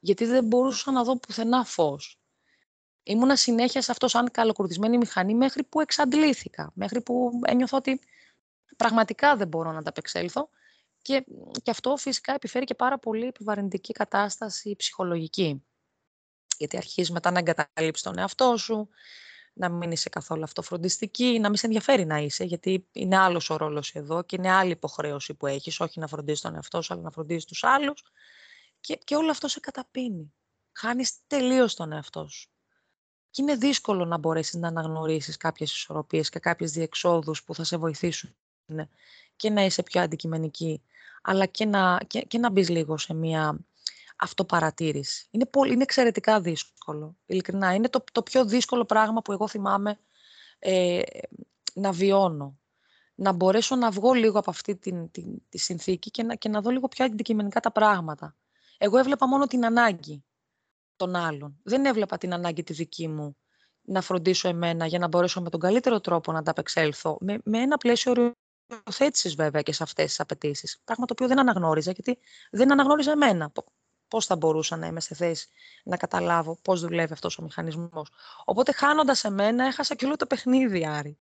Γιατί 0.00 0.24
δεν 0.24 0.44
μπορούσα 0.44 0.90
να 0.90 1.04
δω 1.04 1.16
πουθενά 1.18 1.64
φως. 1.64 2.19
Ήμουνα 3.02 3.36
συνέχεια 3.36 3.82
σε 3.82 3.90
αυτός 3.90 4.10
σαν 4.10 4.30
καλοκουρδισμένη 4.30 4.98
μηχανή 4.98 5.34
μέχρι 5.34 5.64
που 5.64 5.80
εξαντλήθηκα. 5.80 6.72
Μέχρι 6.74 7.02
που 7.02 7.30
ένιωθω 7.46 7.76
ότι 7.76 8.00
πραγματικά 8.76 9.36
δεν 9.36 9.48
μπορώ 9.48 9.72
να 9.72 9.78
ανταπεξέλθω. 9.78 10.50
Και, 11.02 11.24
και 11.62 11.70
αυτό 11.70 11.96
φυσικά 11.96 12.34
επιφέρει 12.34 12.64
και 12.64 12.74
πάρα 12.74 12.98
πολύ 12.98 13.26
επιβαρυντική 13.26 13.92
κατάσταση 13.92 14.76
ψυχολογική. 14.76 15.64
Γιατί 16.58 16.76
αρχίζεις 16.76 17.10
μετά 17.10 17.30
να 17.30 17.38
εγκαταλείψεις 17.38 18.04
τον 18.04 18.18
εαυτό 18.18 18.56
σου, 18.56 18.88
να 19.52 19.68
μην 19.68 19.90
είσαι 19.90 20.08
καθόλου 20.08 20.42
αυτοφροντιστική, 20.42 21.38
να 21.40 21.48
μην 21.48 21.58
σε 21.58 21.66
ενδιαφέρει 21.66 22.04
να 22.04 22.18
είσαι, 22.18 22.44
γιατί 22.44 22.88
είναι 22.92 23.16
άλλος 23.16 23.50
ο 23.50 23.56
ρόλος 23.56 23.94
εδώ 23.94 24.22
και 24.22 24.36
είναι 24.36 24.50
άλλη 24.50 24.70
υποχρέωση 24.70 25.34
που 25.34 25.46
έχεις, 25.46 25.80
όχι 25.80 26.00
να 26.00 26.06
φροντίζεις 26.06 26.40
τον 26.40 26.54
εαυτό 26.54 26.82
σου, 26.82 26.92
αλλά 26.92 27.02
να 27.02 27.10
φροντίζεις 27.10 27.44
τους 27.44 27.64
άλλους. 27.64 28.02
Και, 28.80 28.96
και 28.96 29.16
όλο 29.16 29.30
αυτό 29.30 29.48
σε 29.48 29.60
καταπίνει. 29.60 30.34
Χάνεις 30.72 31.26
τελείως 31.26 31.74
τον 31.74 31.92
εαυτό 31.92 32.26
σου. 32.26 32.50
Και 33.30 33.42
είναι 33.42 33.54
δύσκολο 33.54 34.04
να 34.04 34.18
μπορέσεις 34.18 34.54
να 34.54 34.68
αναγνωρίσεις 34.68 35.36
κάποιες 35.36 35.72
ισορροπίες 35.72 36.28
και 36.28 36.38
κάποιες 36.38 36.72
διεξόδους 36.72 37.44
που 37.44 37.54
θα 37.54 37.64
σε 37.64 37.76
βοηθήσουν 37.76 38.34
και 39.36 39.50
να 39.50 39.64
είσαι 39.64 39.82
πιο 39.82 40.00
αντικειμενική, 40.00 40.82
αλλά 41.22 41.46
και 41.46 41.64
να, 41.64 42.00
και, 42.06 42.20
και 42.20 42.38
να 42.38 42.50
μπεις 42.50 42.68
λίγο 42.68 42.98
σε 42.98 43.14
μια 43.14 43.58
αυτοπαρατήρηση. 44.16 45.26
Είναι, 45.30 45.46
πολύ, 45.46 45.72
είναι 45.72 45.82
εξαιρετικά 45.82 46.40
δύσκολο, 46.40 47.16
ειλικρινά. 47.26 47.74
Είναι 47.74 47.88
το, 47.88 48.04
το 48.12 48.22
πιο 48.22 48.44
δύσκολο 48.44 48.84
πράγμα 48.84 49.22
που 49.22 49.32
εγώ 49.32 49.48
θυμάμαι 49.48 49.98
ε, 50.58 51.00
να 51.74 51.92
βιώνω. 51.92 52.58
Να 53.14 53.32
μπορέσω 53.32 53.76
να 53.76 53.90
βγω 53.90 54.12
λίγο 54.12 54.38
από 54.38 54.50
αυτή 54.50 54.76
την, 54.76 55.10
την, 55.10 55.42
τη 55.48 55.58
συνθήκη 55.58 56.10
και 56.10 56.22
να, 56.22 56.34
και 56.34 56.48
να 56.48 56.60
δω 56.60 56.70
λίγο 56.70 56.88
πιο 56.88 57.04
αντικειμενικά 57.04 57.60
τα 57.60 57.72
πράγματα. 57.72 58.36
Εγώ 58.78 58.98
έβλεπα 58.98 59.28
μόνο 59.28 59.46
την 59.46 59.64
ανάγκη 59.64 60.24
των 61.00 61.16
άλλων. 61.16 61.60
Δεν 61.62 61.84
έβλεπα 61.84 62.18
την 62.18 62.32
ανάγκη 62.32 62.62
τη 62.62 62.72
δική 62.72 63.08
μου 63.08 63.36
να 63.82 64.00
φροντίσω 64.00 64.48
εμένα 64.48 64.86
για 64.86 64.98
να 64.98 65.08
μπορέσω 65.08 65.40
με 65.40 65.50
τον 65.50 65.60
καλύτερο 65.60 66.00
τρόπο 66.00 66.32
να 66.32 66.38
ανταπεξέλθω. 66.38 67.16
Με, 67.20 67.38
με 67.44 67.58
ένα 67.58 67.76
πλαίσιο 67.76 68.12
οριοθέτησης 68.12 69.34
βέβαια 69.34 69.62
και 69.62 69.72
σε 69.72 69.82
αυτές 69.82 70.06
τις 70.06 70.20
απαιτήσεις. 70.20 70.80
Πράγμα 70.84 71.06
το 71.06 71.12
οποίο 71.12 71.26
δεν 71.28 71.38
αναγνώριζα, 71.38 71.90
γιατί 71.90 72.18
δεν 72.50 72.72
αναγνώριζα 72.72 73.12
εμένα. 73.12 73.52
Πώς 74.08 74.26
θα 74.26 74.36
μπορούσα 74.36 74.76
να 74.76 74.86
είμαι 74.86 75.00
σε 75.00 75.14
θέση 75.14 75.48
να 75.84 75.96
καταλάβω 75.96 76.58
πώς 76.62 76.80
δουλεύει 76.80 77.12
αυτός 77.12 77.38
ο 77.38 77.42
μηχανισμός. 77.42 78.10
Οπότε, 78.44 78.72
χάνοντας 78.72 79.24
εμένα, 79.24 79.66
έχασα 79.66 79.94
και 79.94 80.06
όλο 80.06 80.16
το 80.16 80.26
παιχνίδι, 80.26 80.86
Άρη. 80.86 81.18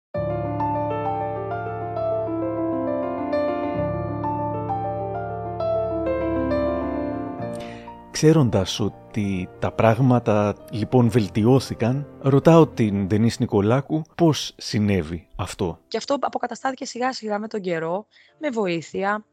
Ξέροντας 8.16 8.80
ότι 8.80 9.50
τα 9.60 9.72
πράγματα 9.72 10.56
λοιπόν 10.72 11.10
βελτιώθηκαν, 11.10 12.08
ρωτάω 12.22 12.68
την 12.68 13.10
Δενής 13.10 13.40
Νικολάκου 13.40 14.02
πώς 14.16 14.54
συνέβη 14.58 15.28
αυτό. 15.36 15.80
Και 15.88 15.98
αυτό 15.98 16.18
αποκαταστάθηκε 16.20 16.86
σιγά 16.86 17.14
σιγά 17.14 17.40
με 17.40 17.48
τον 17.48 17.62
καιρό, 17.62 18.08
με 18.40 18.50
βοήθεια, 18.50 19.26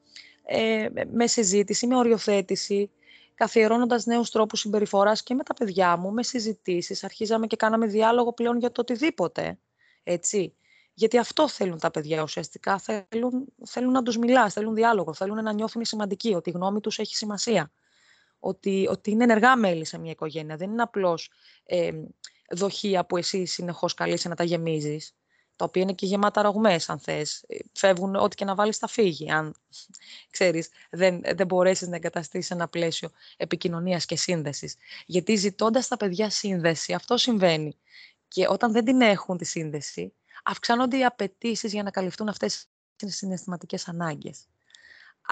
ε, 0.45 0.87
με 1.13 1.27
συζήτηση, 1.27 1.87
με 1.87 1.97
οριοθέτηση, 1.97 2.91
καθιερώνοντας 3.35 4.07
νέους 4.07 4.31
τρόπους 4.31 4.61
συμπεριφοράς 4.61 5.23
και 5.23 5.35
με 5.35 5.43
τα 5.43 5.55
παιδιά 5.55 5.97
μου, 5.97 6.13
με 6.13 6.23
συζητήσεις. 6.23 7.05
Αρχίζαμε 7.05 7.47
και 7.47 7.57
κάναμε 7.57 7.87
διάλογο 7.87 8.33
πλέον 8.33 8.59
για 8.59 8.73
το 8.73 8.81
οτιδήποτε, 8.81 9.59
έτσι. 10.03 10.55
Γιατί 10.95 11.19
αυτό 11.19 11.49
θέλουν 11.49 11.79
τα 11.79 11.91
παιδιά 11.91 12.23
ουσιαστικά. 12.23 12.79
Θέλουν, 12.79 13.45
θέλουν 13.67 13.93
να 13.93 14.03
τους 14.03 14.19
μιλάς, 14.19 14.53
θέλουν 14.53 14.75
διάλογο, 14.75 15.15
θέλουν 15.15 15.43
να 15.43 15.53
νιώθουν 15.53 15.85
σημαντικοί, 15.85 16.35
ότι 16.35 16.51
η 16.51 16.53
γνώμη 16.53 16.81
τους 16.81 16.99
έχει 16.99 17.17
σημασία 17.17 17.71
ότι, 18.45 18.87
ότι 18.91 19.11
είναι 19.11 19.25
ενεργά 19.25 19.57
μέλη 19.57 19.85
σε 19.85 19.99
μια 19.99 20.11
οικογένεια. 20.11 20.57
Δεν 20.57 20.71
είναι 20.71 20.83
απλώς 20.83 21.31
ε, 21.65 21.91
δοχεία 22.51 23.07
που 23.07 23.17
εσύ 23.17 23.45
συνεχώς 23.45 23.95
καλείσαι 23.95 24.29
να 24.29 24.35
τα 24.35 24.45
γεμίζεις, 24.45 25.17
τα 25.57 25.65
οποία 25.65 25.83
είναι 25.83 25.93
και 25.93 26.07
γεμάτα 26.07 26.43
ρογμές, 26.43 26.89
αν 26.89 26.99
θες. 26.99 27.45
Ε, 27.47 27.57
φεύγουν 27.73 28.15
ό,τι 28.15 28.37
και 28.37 28.45
να 28.45 28.55
βάλεις 28.55 28.77
στα 28.77 28.87
φύγη, 28.87 29.31
αν 29.31 29.55
ξέρεις, 30.31 30.69
δεν, 30.91 31.21
δεν 31.35 31.47
μπορέσεις 31.47 31.89
να 31.89 31.97
εγκαταστήσεις 31.97 32.51
ένα 32.51 32.69
πλαίσιο 32.69 33.11
επικοινωνίας 33.37 34.05
και 34.05 34.17
σύνδεσης. 34.17 34.77
Γιατί 35.07 35.35
ζητώντας 35.35 35.89
τα 35.89 35.97
παιδιά 35.97 36.31
σύνδεση, 36.31 36.93
αυτό 36.93 37.17
συμβαίνει. 37.17 37.77
Και 38.29 38.49
όταν 38.49 38.73
δεν 38.73 38.85
την 38.85 39.01
έχουν 39.01 39.37
τη 39.37 39.45
σύνδεση, 39.45 40.15
αυξάνονται 40.45 40.99
οι 40.99 41.05
απαιτήσεις 41.05 41.73
για 41.73 41.83
να 41.83 41.91
καλυφθούν 41.91 42.29
αυτές 42.29 42.67
οι 42.97 43.11
συναισθηματικές 43.11 43.89
ανάγκες. 43.89 44.47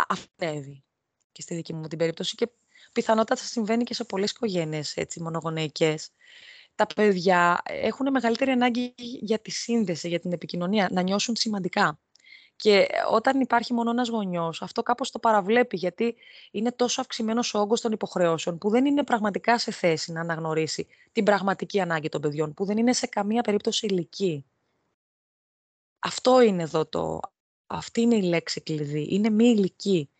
Αυτεύει 0.09 0.85
και 1.33 1.43
στη 1.43 1.55
δική 1.55 1.75
μου 1.75 1.89
την 1.89 1.99
περίπτωση 1.99 2.35
και 2.35 2.49
πιθανότατα 2.93 3.43
συμβαίνει 3.43 3.85
και 3.85 3.95
σε 3.95 4.05
πολλές 4.05 4.31
οικογένειες 4.31 4.97
έτσι, 4.97 5.23
μονογονεϊκές. 5.23 6.11
Τα 6.75 6.87
παιδιά 6.87 7.61
έχουν 7.65 8.11
μεγαλύτερη 8.11 8.51
ανάγκη 8.51 8.95
για 8.97 9.39
τη 9.39 9.51
σύνδεση, 9.51 10.09
για 10.09 10.21
την 10.21 10.33
επικοινωνία, 10.33 10.89
να 10.93 11.03
νιώσουν 11.03 11.37
σημαντικά. 11.37 12.01
Και 12.57 12.87
όταν 13.11 13.41
υπάρχει 13.41 13.73
μόνο 13.73 13.91
ένας 13.91 14.09
γονιός, 14.09 14.63
αυτό 14.63 14.83
κάπως 14.83 15.11
το 15.11 15.19
παραβλέπει, 15.19 15.77
γιατί 15.77 16.17
είναι 16.51 16.73
τόσο 16.73 17.01
αυξημένος 17.01 17.55
ο 17.55 17.59
όγκος 17.59 17.81
των 17.81 17.93
υποχρεώσεων, 17.93 18.59
που 18.59 18.71
δεν 18.71 18.85
είναι 18.85 19.05
πραγματικά 19.05 19.59
σε 19.59 19.71
θέση 19.71 20.13
να 20.13 20.21
αναγνωρίσει 20.21 20.87
την 21.13 21.25
πραγματική 21.25 21.81
ανάγκη 21.81 22.09
των 22.09 22.21
παιδιών, 22.21 22.55
που 22.55 22.65
δεν 22.65 22.79
είναι 22.79 22.93
σε 22.93 23.07
καμία 23.07 23.43
περίπτωση 23.43 23.87
ηλική. 23.87 24.45
Αυτό 25.99 26.41
είναι 26.41 26.63
εδώ 26.63 26.87
το. 26.87 27.21
Αυτή 27.67 28.01
είναι 28.01 28.17
η 28.17 28.23
λέξη 28.23 28.61
κλειδί. 28.61 29.07
Είναι 29.11 29.31
μη 29.31 29.45
ηλική 29.45 30.11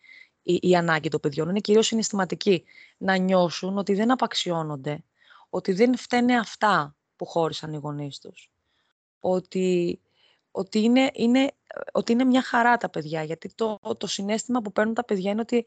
η, 0.43 0.59
η 0.61 0.75
ανάγκη 0.75 1.09
των 1.09 1.19
παιδιών. 1.19 1.49
Είναι 1.49 1.59
κυρίως 1.59 1.85
συναισθηματική. 1.85 2.63
Να 2.97 3.15
νιώσουν 3.15 3.77
ότι 3.77 3.93
δεν 3.93 4.11
απαξιώνονται, 4.11 5.03
ότι 5.49 5.73
δεν 5.73 5.97
φταίνε 5.97 6.37
αυτά 6.37 6.95
που 7.15 7.25
χώρισαν 7.25 7.73
οι 7.73 7.77
γονείς 7.77 8.19
τους. 8.19 8.51
Ότι, 9.19 9.99
ότι, 10.51 10.79
είναι, 10.79 11.11
είναι, 11.13 11.51
ότι 11.91 12.11
είναι 12.11 12.23
μια 12.23 12.41
χαρά 12.41 12.77
τα 12.77 12.89
παιδιά, 12.89 13.23
γιατί 13.23 13.53
το, 13.55 13.79
το 13.97 14.07
συνέστημα 14.07 14.61
που 14.61 14.71
παίρνουν 14.71 14.93
τα 14.93 15.05
παιδιά 15.05 15.31
είναι 15.31 15.41
ότι 15.41 15.65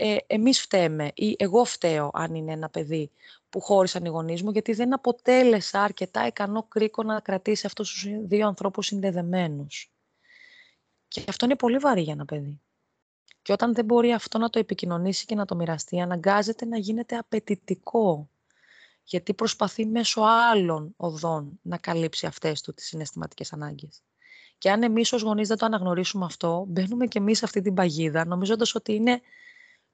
ε, 0.00 0.16
εμείς 0.26 0.60
φταίμε 0.60 1.10
ή 1.14 1.36
εγώ 1.38 1.64
φταίω 1.64 2.10
αν 2.12 2.34
είναι 2.34 2.52
ένα 2.52 2.68
παιδί 2.68 3.10
που 3.48 3.60
χώρισαν 3.60 4.04
οι 4.04 4.08
γονείς 4.08 4.42
μου, 4.42 4.50
γιατί 4.50 4.72
δεν 4.72 4.94
αποτέλεσα 4.94 5.82
αρκετά 5.82 6.26
ικανό 6.26 6.62
κρίκο 6.62 7.02
να 7.02 7.20
κρατήσει 7.20 7.66
αυτούς 7.66 7.92
τους 7.92 8.06
δύο 8.26 8.46
ανθρώπους 8.46 8.86
συνδεδεμένους. 8.86 9.92
Και 11.08 11.24
αυτό 11.28 11.44
είναι 11.44 11.56
πολύ 11.56 11.78
βαρύ 11.78 12.00
για 12.00 12.12
ένα 12.12 12.24
παιδί. 12.24 12.60
Και 13.48 13.54
όταν 13.54 13.74
δεν 13.74 13.84
μπορεί 13.84 14.12
αυτό 14.12 14.38
να 14.38 14.50
το 14.50 14.58
επικοινωνήσει 14.58 15.26
και 15.26 15.34
να 15.34 15.44
το 15.44 15.56
μοιραστεί, 15.56 16.00
αναγκάζεται 16.00 16.64
να 16.64 16.78
γίνεται 16.78 17.16
απαιτητικό. 17.16 18.30
Γιατί 19.04 19.34
προσπαθεί 19.34 19.86
μέσω 19.86 20.20
άλλων 20.20 20.94
οδών 20.96 21.60
να 21.62 21.78
καλύψει 21.78 22.26
αυτές 22.26 22.60
του 22.60 22.74
τις 22.74 22.86
συναισθηματικές 22.86 23.52
ανάγκες. 23.52 24.02
Και 24.58 24.70
αν 24.70 24.82
εμείς 24.82 25.12
ως 25.12 25.22
γονείς 25.22 25.48
δεν 25.48 25.56
το 25.56 25.66
αναγνωρίσουμε 25.66 26.24
αυτό, 26.24 26.64
μπαίνουμε 26.68 27.06
και 27.06 27.18
εμείς 27.18 27.38
σε 27.38 27.44
αυτή 27.44 27.60
την 27.60 27.74
παγίδα, 27.74 28.24
νομίζοντας 28.24 28.74
ότι 28.74 28.94
είναι 28.94 29.20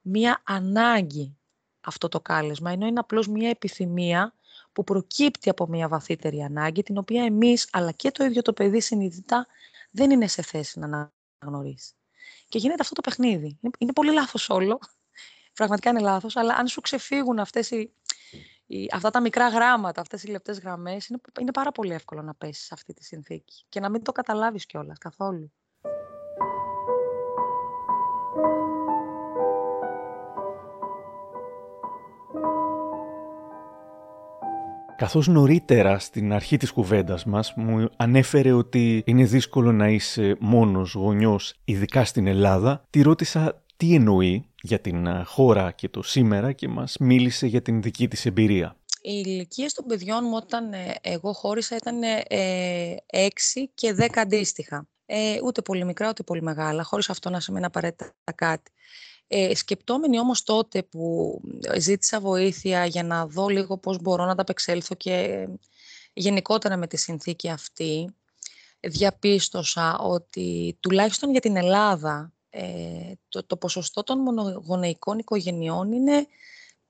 μία 0.00 0.42
ανάγκη 0.44 1.38
αυτό 1.80 2.08
το 2.08 2.20
κάλεσμα, 2.20 2.70
ενώ 2.70 2.86
είναι 2.86 3.00
απλώς 3.00 3.28
μία 3.28 3.48
επιθυμία 3.48 4.34
που 4.72 4.84
προκύπτει 4.84 5.50
από 5.50 5.66
μία 5.66 5.88
βαθύτερη 5.88 6.42
ανάγκη, 6.42 6.82
την 6.82 6.98
οποία 6.98 7.24
εμείς, 7.24 7.68
αλλά 7.72 7.92
και 7.92 8.10
το 8.10 8.24
ίδιο 8.24 8.42
το 8.42 8.52
παιδί 8.52 8.80
συνειδητά, 8.80 9.46
δεν 9.90 10.10
είναι 10.10 10.26
σε 10.26 10.42
θέση 10.42 10.78
να 10.78 11.12
αναγνωρίσει. 11.38 11.94
Και 12.54 12.60
γίνεται 12.60 12.82
αυτό 12.82 12.94
το 12.94 13.00
παιχνίδι. 13.00 13.58
Είναι, 13.78 13.92
πολύ 13.92 14.12
λάθος 14.12 14.48
όλο. 14.50 14.78
Πραγματικά 15.54 15.90
είναι 15.90 16.00
λάθος, 16.00 16.36
αλλά 16.36 16.54
αν 16.54 16.66
σου 16.66 16.80
ξεφύγουν 16.80 17.38
αυτές 17.38 17.70
οι, 17.70 17.94
οι, 18.66 18.88
αυτά 18.92 19.10
τα 19.10 19.20
μικρά 19.20 19.48
γράμματα, 19.48 20.00
αυτές 20.00 20.22
οι 20.22 20.30
λεπτές 20.30 20.58
γραμμές, 20.58 21.06
είναι, 21.06 21.20
είναι 21.40 21.50
πάρα 21.50 21.72
πολύ 21.72 21.92
εύκολο 21.92 22.22
να 22.22 22.34
πέσεις 22.34 22.64
σε 22.64 22.74
αυτή 22.74 22.94
τη 22.94 23.04
συνθήκη 23.04 23.64
και 23.68 23.80
να 23.80 23.88
μην 23.88 24.02
το 24.02 24.12
καταλάβεις 24.12 24.66
κιόλας 24.66 24.98
καθόλου. 24.98 25.52
Καθώς 35.04 35.26
νωρίτερα 35.26 35.98
στην 35.98 36.32
αρχή 36.32 36.56
της 36.56 36.70
κουβέντας 36.70 37.24
μας 37.24 37.52
μου 37.56 37.88
ανέφερε 37.96 38.52
ότι 38.52 39.02
είναι 39.06 39.24
δύσκολο 39.24 39.72
να 39.72 39.88
είσαι 39.88 40.36
μόνος 40.40 40.92
γονιός, 40.92 41.54
ειδικά 41.64 42.04
στην 42.04 42.26
Ελλάδα, 42.26 42.86
τη 42.90 43.02
ρώτησα 43.02 43.62
τι 43.76 43.94
εννοεί 43.94 44.50
για 44.62 44.80
την 44.80 45.24
χώρα 45.24 45.70
και 45.70 45.88
το 45.88 46.02
σήμερα 46.02 46.52
και 46.52 46.68
μας 46.68 46.96
μίλησε 47.00 47.46
για 47.46 47.62
την 47.62 47.82
δική 47.82 48.08
της 48.08 48.26
εμπειρία. 48.26 48.76
Οι 49.02 49.22
ηλικίες 49.24 49.72
των 49.72 49.84
παιδιών 49.84 50.24
μου 50.24 50.36
όταν 50.36 50.72
ε, 50.72 50.94
εγώ 51.00 51.32
χώρισα 51.32 51.76
ήταν 51.76 52.02
ε, 52.02 52.94
6 53.12 53.28
και 53.74 53.96
10 53.98 54.06
αντίστοιχα. 54.14 54.86
Ε, 55.06 55.38
ούτε 55.44 55.62
πολύ 55.62 55.84
μικρά 55.84 56.08
ούτε 56.08 56.22
πολύ 56.22 56.42
μεγάλα, 56.42 56.82
χωρίς 56.82 57.10
αυτό 57.10 57.30
να 57.30 57.40
σημαίνει 57.40 57.64
απαραίτητα 57.64 58.12
κάτι. 58.34 58.70
Ε, 59.37 59.55
σκεπτόμενοι 59.55 60.18
όμως 60.18 60.42
τότε 60.42 60.83
που 60.83 61.40
ζήτησα 61.79 62.20
βοήθεια 62.20 62.85
για 62.87 63.03
να 63.03 63.27
δω 63.27 63.49
λίγο 63.49 63.79
πώς 63.79 63.99
μπορώ 64.01 64.25
να 64.25 64.35
τα 64.35 64.42
απεξέλθω 64.42 64.94
και 64.94 65.49
γενικότερα 66.12 66.77
με 66.77 66.87
τη 66.87 66.97
συνθήκη 66.97 67.49
αυτή, 67.49 68.14
διαπίστωσα 68.81 69.99
ότι 69.99 70.77
τουλάχιστον 70.81 71.31
για 71.31 71.40
την 71.40 71.57
Ελλάδα 71.57 72.33
ε, 72.51 73.12
το, 73.29 73.44
το 73.44 73.57
ποσοστό 73.57 74.03
των 74.03 74.18
μονογονεϊκών 74.18 75.18
οικογενειών 75.18 75.92
είναι 75.92 76.27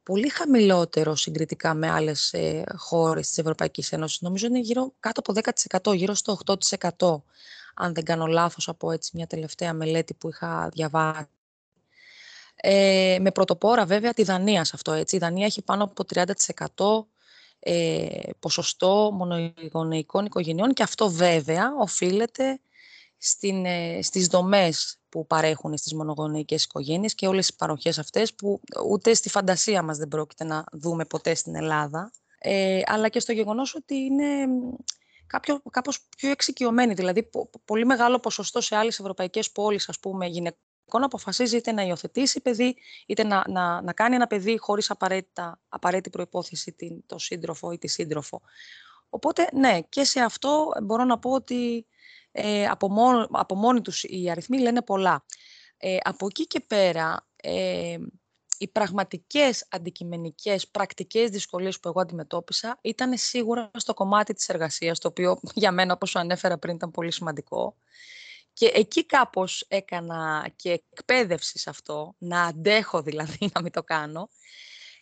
πολύ 0.03 0.29
χαμηλότερο 0.29 1.15
συγκριτικά 1.15 1.75
με 1.75 1.91
άλλες 1.91 2.33
ε, 2.33 2.65
χώρες 2.77 3.29
της 3.29 3.39
Ευρωπαϊκής 3.39 3.93
Ένωσης. 3.93 4.21
Νομίζω 4.21 4.47
είναι 4.47 4.61
γύρω 4.61 4.93
κάτω 5.01 5.23
από 5.27 5.41
10%, 5.91 5.97
γύρω 5.97 6.15
στο 6.15 6.39
8%, 6.99 7.23
αν 7.75 7.95
δεν 7.95 8.05
κάνω 8.05 8.27
λάθος 8.27 8.69
από 8.69 8.91
έτσι 8.91 9.11
μια 9.15 9.27
τελευταία 9.27 9.73
μελέτη 9.73 10.15
που 10.15 10.29
είχα 10.29 10.69
διαβάσει. 10.73 11.29
Ε, 12.57 13.19
με 13.21 13.31
πρωτοπόρα 13.31 13.85
βέβαια 13.85 14.14
τη 14.14 14.23
Δανία 14.23 14.64
σε 14.64 14.73
αυτό. 14.75 14.93
Έτσι. 14.93 15.17
Η 15.17 15.19
Δανία 15.19 15.47
έχει 15.47 15.62
πάνω 15.62 15.85
από 15.85 16.05
30% 16.14 17.07
ε, 17.59 18.31
ποσοστό 18.38 19.11
μονογονεϊκών 19.12 20.25
οικογενειών 20.25 20.73
και 20.73 20.83
αυτό 20.83 21.11
βέβαια 21.11 21.73
οφείλεται 21.79 22.61
στην, 23.19 23.64
ε, 23.64 24.03
στις 24.03 24.27
δομές 24.27 24.99
που 25.09 25.27
παρέχουν 25.27 25.77
στις 25.77 25.95
μονογονεϊκές 25.95 26.64
οικογένειες 26.64 27.14
και 27.14 27.27
όλες 27.27 27.49
οι 27.49 27.57
παροχές 27.57 27.99
αυτές 27.99 28.35
που 28.35 28.61
ούτε 28.88 29.14
στη 29.14 29.29
φαντασία 29.29 29.83
μας 29.83 29.99
δεν 29.99 30.09
πρόκειται 30.09 30.45
να 30.45 30.64
δούμε 30.73 31.05
ποτέ 31.05 31.35
στην 31.35 31.55
Ελλάδα. 31.55 32.12
Ε, 32.38 32.81
αλλά 32.85 33.09
και 33.09 33.21
στο 33.21 33.33
γεγονός 33.33 33.75
ότι 33.75 33.95
είναι 33.95 34.47
κάποιο, 35.27 35.62
κάπως 35.71 35.99
πιο 36.17 36.31
εξοικειωμένοι. 36.31 36.95
Δηλαδή, 36.95 37.31
πολύ 37.64 37.85
μεγάλο 37.85 38.19
ποσοστό 38.19 38.61
σε 38.61 38.77
άλλες 38.77 38.99
ευρωπαϊκές 38.99 39.51
πόλεις, 39.51 39.88
ας 39.88 40.01
πούμε, 40.01 40.27
γυναικών 40.27 40.59
να 40.92 41.05
αποφασίζει 41.05 41.57
είτε 41.57 41.73
να 41.73 41.83
υιοθετήσει 41.83 42.40
παιδί, 42.40 42.77
είτε 43.07 43.25
να, 43.25 43.44
να, 43.49 43.83
να 43.83 43.92
κάνει 43.92 44.14
ένα 44.14 44.27
παιδί 44.27 44.59
χωρίς 44.59 44.90
απαραίτητα, 44.90 45.61
απαραίτητη 45.68 46.11
προϋπόθεση 46.11 46.73
την, 46.73 47.07
το 47.07 47.18
σύντροφο 47.18 47.73
ή 47.73 47.79
τη 47.79 47.88
σύντροφο. 47.88 48.40
Οπότε, 49.09 49.49
ναι, 49.53 49.81
και 49.81 50.05
σε 50.05 50.20
αυτό 50.20 50.73
μπορώ 50.83 51.05
να 51.05 51.18
πω 51.18 51.31
ότι 51.31 51.87
ε, 52.33 52.66
από, 52.66 52.90
μόνο, 52.90 53.29
από 53.31 53.55
μόνοι 53.55 53.81
τους 53.81 54.03
οι 54.03 54.31
αριθμοί 54.31 54.59
λένε 54.59 54.83
πολλά. 54.83 55.25
Ε, 55.77 55.97
από 56.03 56.27
εκεί 56.27 56.47
και 56.47 56.61
πέρα, 56.61 57.27
ε, 57.37 57.97
οι 58.59 58.68
πραγματικές 58.68 59.66
αντικειμενικές, 59.70 60.68
πρακτικές 60.68 61.31
δυσκολίες 61.31 61.81
που 61.81 61.88
εγώ 61.88 62.01
αντιμετώπισα 62.01 62.79
ήταν 62.83 63.16
σίγουρα 63.16 63.70
στο 63.75 63.94
κομμάτι 63.94 64.33
της 64.33 64.49
εργασίας, 64.49 64.99
το 64.99 65.09
οποίο 65.09 65.40
για 65.62 65.73
μένα, 65.73 65.92
όπως 65.92 66.16
ανέφερα 66.16 66.59
πριν, 66.59 66.75
ήταν 66.75 66.90
πολύ 66.90 67.12
σημαντικό. 67.12 67.77
Και 68.55 68.71
εκεί 68.75 69.07
κάπως 69.07 69.64
έκανα 69.69 70.49
και 70.57 70.71
εκπαίδευση 70.71 71.59
σε 71.59 71.71
αυτό, 71.71 72.14
να 72.19 72.43
αντέχω 72.43 73.03
δηλαδή 73.03 73.51
να 73.55 73.62
μην 73.62 73.73
το 73.73 73.83
κάνω. 73.83 74.29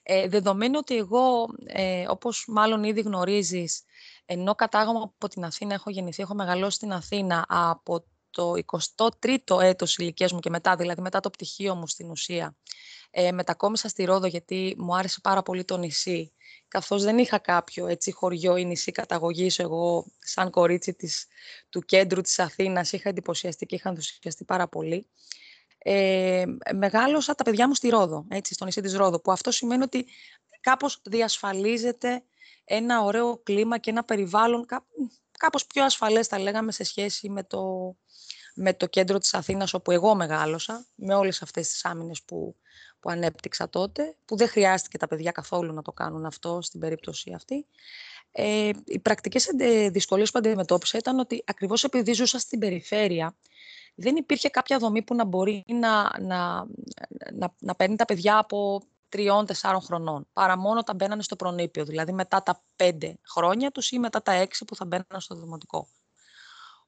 Ε, 0.03 0.29
δεδομένου 0.29 0.79
ότι 0.79 0.97
εγώ, 0.97 1.47
ε, 1.67 2.05
όπως 2.09 2.45
μάλλον 2.49 2.85
ήδη 2.85 3.01
γνωρίζεις, 3.01 3.83
ενώ 4.25 4.55
κατάγομαι 4.55 4.99
από 4.99 5.29
την 5.29 5.45
Αθήνα, 5.45 5.75
έχω 5.75 5.91
γεννηθεί, 5.91 6.23
έχω 6.23 6.35
μεγαλώσει 6.35 6.77
στην 6.77 6.93
Αθήνα 6.93 7.45
από 7.49 8.05
το 8.31 8.53
23ο 8.97 9.61
έτος 9.61 9.97
ηλικίας 9.97 10.33
μου 10.33 10.39
και 10.41 10.51
μετά, 10.51 10.77
δηλαδή 10.77 11.01
μετά 11.01 11.21
το 11.21 11.31
πτυχίο 11.31 11.75
μου 11.75 11.87
στην 11.87 12.11
ουσία, 12.11 12.57
ε, 13.15 13.33
μετακόμισα 13.33 13.89
στη 13.89 14.05
Ρόδο 14.05 14.27
γιατί 14.27 14.75
μου 14.79 14.97
άρεσε 14.97 15.21
πάρα 15.23 15.43
πολύ 15.43 15.65
το 15.65 15.77
νησί. 15.77 16.33
Καθώς 16.69 17.03
δεν 17.03 17.19
είχα 17.19 17.39
κάποιο 17.39 17.87
έτσι, 17.87 18.13
χωριό 18.13 18.57
ή 18.57 18.65
νησί 18.65 18.93
καταγωγής, 18.93 19.59
εγώ 19.59 20.07
σαν 20.19 20.51
κορίτσι 20.51 20.95
της, 20.95 21.27
του 21.69 21.81
κέντρου 21.81 22.21
της 22.21 22.39
Αθήνας 22.39 22.93
είχα 22.93 23.09
εντυπωσιαστεί 23.09 23.67
και 23.67 23.75
είχα 23.75 23.89
ενθουσιαστεί 23.89 24.45
πάρα 24.45 24.69
πολύ. 24.69 25.07
Ε, 25.79 26.45
μεγάλωσα 26.75 27.35
τα 27.35 27.45
παιδιά 27.45 27.69
μου 27.69 27.75
στη 27.75 27.89
Ρόδο, 27.89 28.25
έτσι, 28.29 28.55
στο 28.55 28.65
νησί 28.65 28.81
της 28.81 28.95
Ρόδο, 28.95 29.21
που 29.21 29.33
αυτό 29.33 29.51
σημαίνει 29.51 29.83
ότι 29.83 30.07
κάπως 30.61 31.01
διασφαλίζεται 31.05 32.23
ένα 32.65 33.03
ωραίο 33.03 33.41
κλίμα 33.43 33.79
και 33.79 33.91
ένα 33.91 34.05
περιβάλλον 34.05 34.67
κάπως 35.39 35.67
πιο 35.67 35.85
ασφαλές, 35.85 36.27
θα 36.27 36.39
λέγαμε, 36.39 36.73
σε 36.73 36.85
σχέση 36.85 37.29
με 37.29 37.45
το, 37.45 37.95
με 38.55 38.75
το 38.75 38.87
κέντρο 38.87 39.19
της 39.19 39.35
Αθήνας 39.35 39.75
όπου 39.75 39.91
εγώ 39.91 40.15
μεγάλωσα, 40.15 40.87
με 40.95 41.15
όλες 41.15 41.43
αυτές 41.43 41.69
τις 41.69 41.85
άμυνες 41.85 42.23
που, 42.23 42.57
που 43.01 43.11
ανέπτυξα 43.11 43.69
τότε, 43.69 44.17
που 44.25 44.37
δεν 44.37 44.49
χρειάστηκε 44.49 44.99
τα 44.99 45.07
παιδιά 45.07 45.31
καθόλου 45.31 45.73
να 45.73 45.83
το 45.83 45.93
κάνουν 45.93 46.27
αυτό 46.27 46.59
στην 46.63 46.81
περίπτωση 46.81 47.33
αυτή. 47.33 47.67
Ε, 48.33 48.71
οι 48.85 48.99
πρακτικές 48.99 49.49
δυσκολίες 49.91 50.31
που 50.31 50.39
αντιμετώπισα 50.39 50.99
ήταν 50.99 51.19
ότι 51.19 51.43
ακριβώς 51.47 51.85
επειδή 51.85 52.13
ζούσα 52.13 52.39
στην 52.39 52.59
περιφέρεια, 52.59 53.37
δεν 53.95 54.17
υπήρχε 54.17 54.49
κάποια 54.49 54.79
δομή 54.79 55.03
που 55.03 55.15
να 55.15 55.25
μπορεί 55.25 55.65
να, 55.67 56.21
να, 56.21 56.67
να, 57.33 57.55
να 57.59 57.75
παίρνει 57.75 57.97
τα 57.97 58.05
παιδιά 58.05 58.39
από 58.39 58.83
τριών-τεσσάρων 59.09 59.81
χρονών, 59.81 60.27
παρά 60.33 60.59
μόνο 60.59 60.79
όταν 60.79 60.97
μπαίνανε 60.97 61.23
στο 61.23 61.37
προνήπιο, 61.37 61.85
δηλαδή 61.85 62.13
μετά 62.13 62.43
τα 62.43 62.63
πέντε 62.77 63.19
χρόνια 63.29 63.71
τους 63.71 63.91
ή 63.91 63.99
μετά 63.99 64.23
τα 64.23 64.33
έξι 64.33 64.65
που 64.65 64.77
θα 64.77 64.85
μπαίνανε 64.85 65.19
στο 65.19 65.35
δημοτικό. 65.35 65.89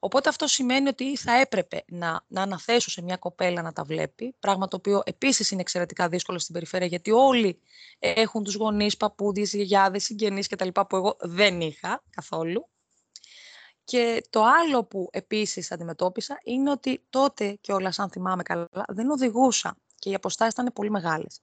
Οπότε 0.05 0.29
αυτό 0.29 0.47
σημαίνει 0.47 0.89
ότι 0.89 1.17
θα 1.17 1.41
έπρεπε 1.41 1.85
να, 1.87 2.25
να 2.29 2.43
αναθέσω 2.43 2.91
σε 2.91 3.03
μια 3.03 3.17
κοπέλα 3.17 3.63
να 3.63 3.73
τα 3.73 3.85
βλέπει, 3.85 4.35
πράγμα 4.41 4.69
το 4.69 4.77
οποίο 4.77 5.03
επίσης 5.05 5.51
είναι 5.51 5.61
εξαιρετικά 5.61 6.09
δύσκολο 6.09 6.39
στην 6.39 6.55
περιφέρεια, 6.55 6.87
γιατί 6.87 7.11
όλοι 7.11 7.61
έχουν 7.99 8.45
τους 8.45 8.55
γονείς, 8.55 8.97
παππούδες, 8.97 9.53
γιαγιάδες, 9.53 10.05
συγγενείς 10.05 10.49
κτλ. 10.49 10.69
που 10.69 10.97
εγώ 10.97 11.17
δεν 11.21 11.61
είχα 11.61 12.03
καθόλου. 12.11 12.69
Και 13.85 14.25
το 14.31 14.43
άλλο 14.43 14.85
που 14.85 15.09
επίσης 15.13 15.73
αντιμετώπισα 15.73 16.39
είναι 16.45 16.71
ότι 16.71 17.05
τότε 17.11 17.59
και 17.61 17.73
όλα, 17.73 17.93
αν 17.97 18.11
θυμάμαι 18.11 18.43
καλά, 18.43 18.69
δεν 18.89 19.11
οδηγούσα 19.11 19.77
και 19.95 20.11
οι 20.11 20.15
αποστάσεις 20.15 20.53
ήταν 20.53 20.73
πολύ 20.75 20.91
μεγάλες. 20.91 21.41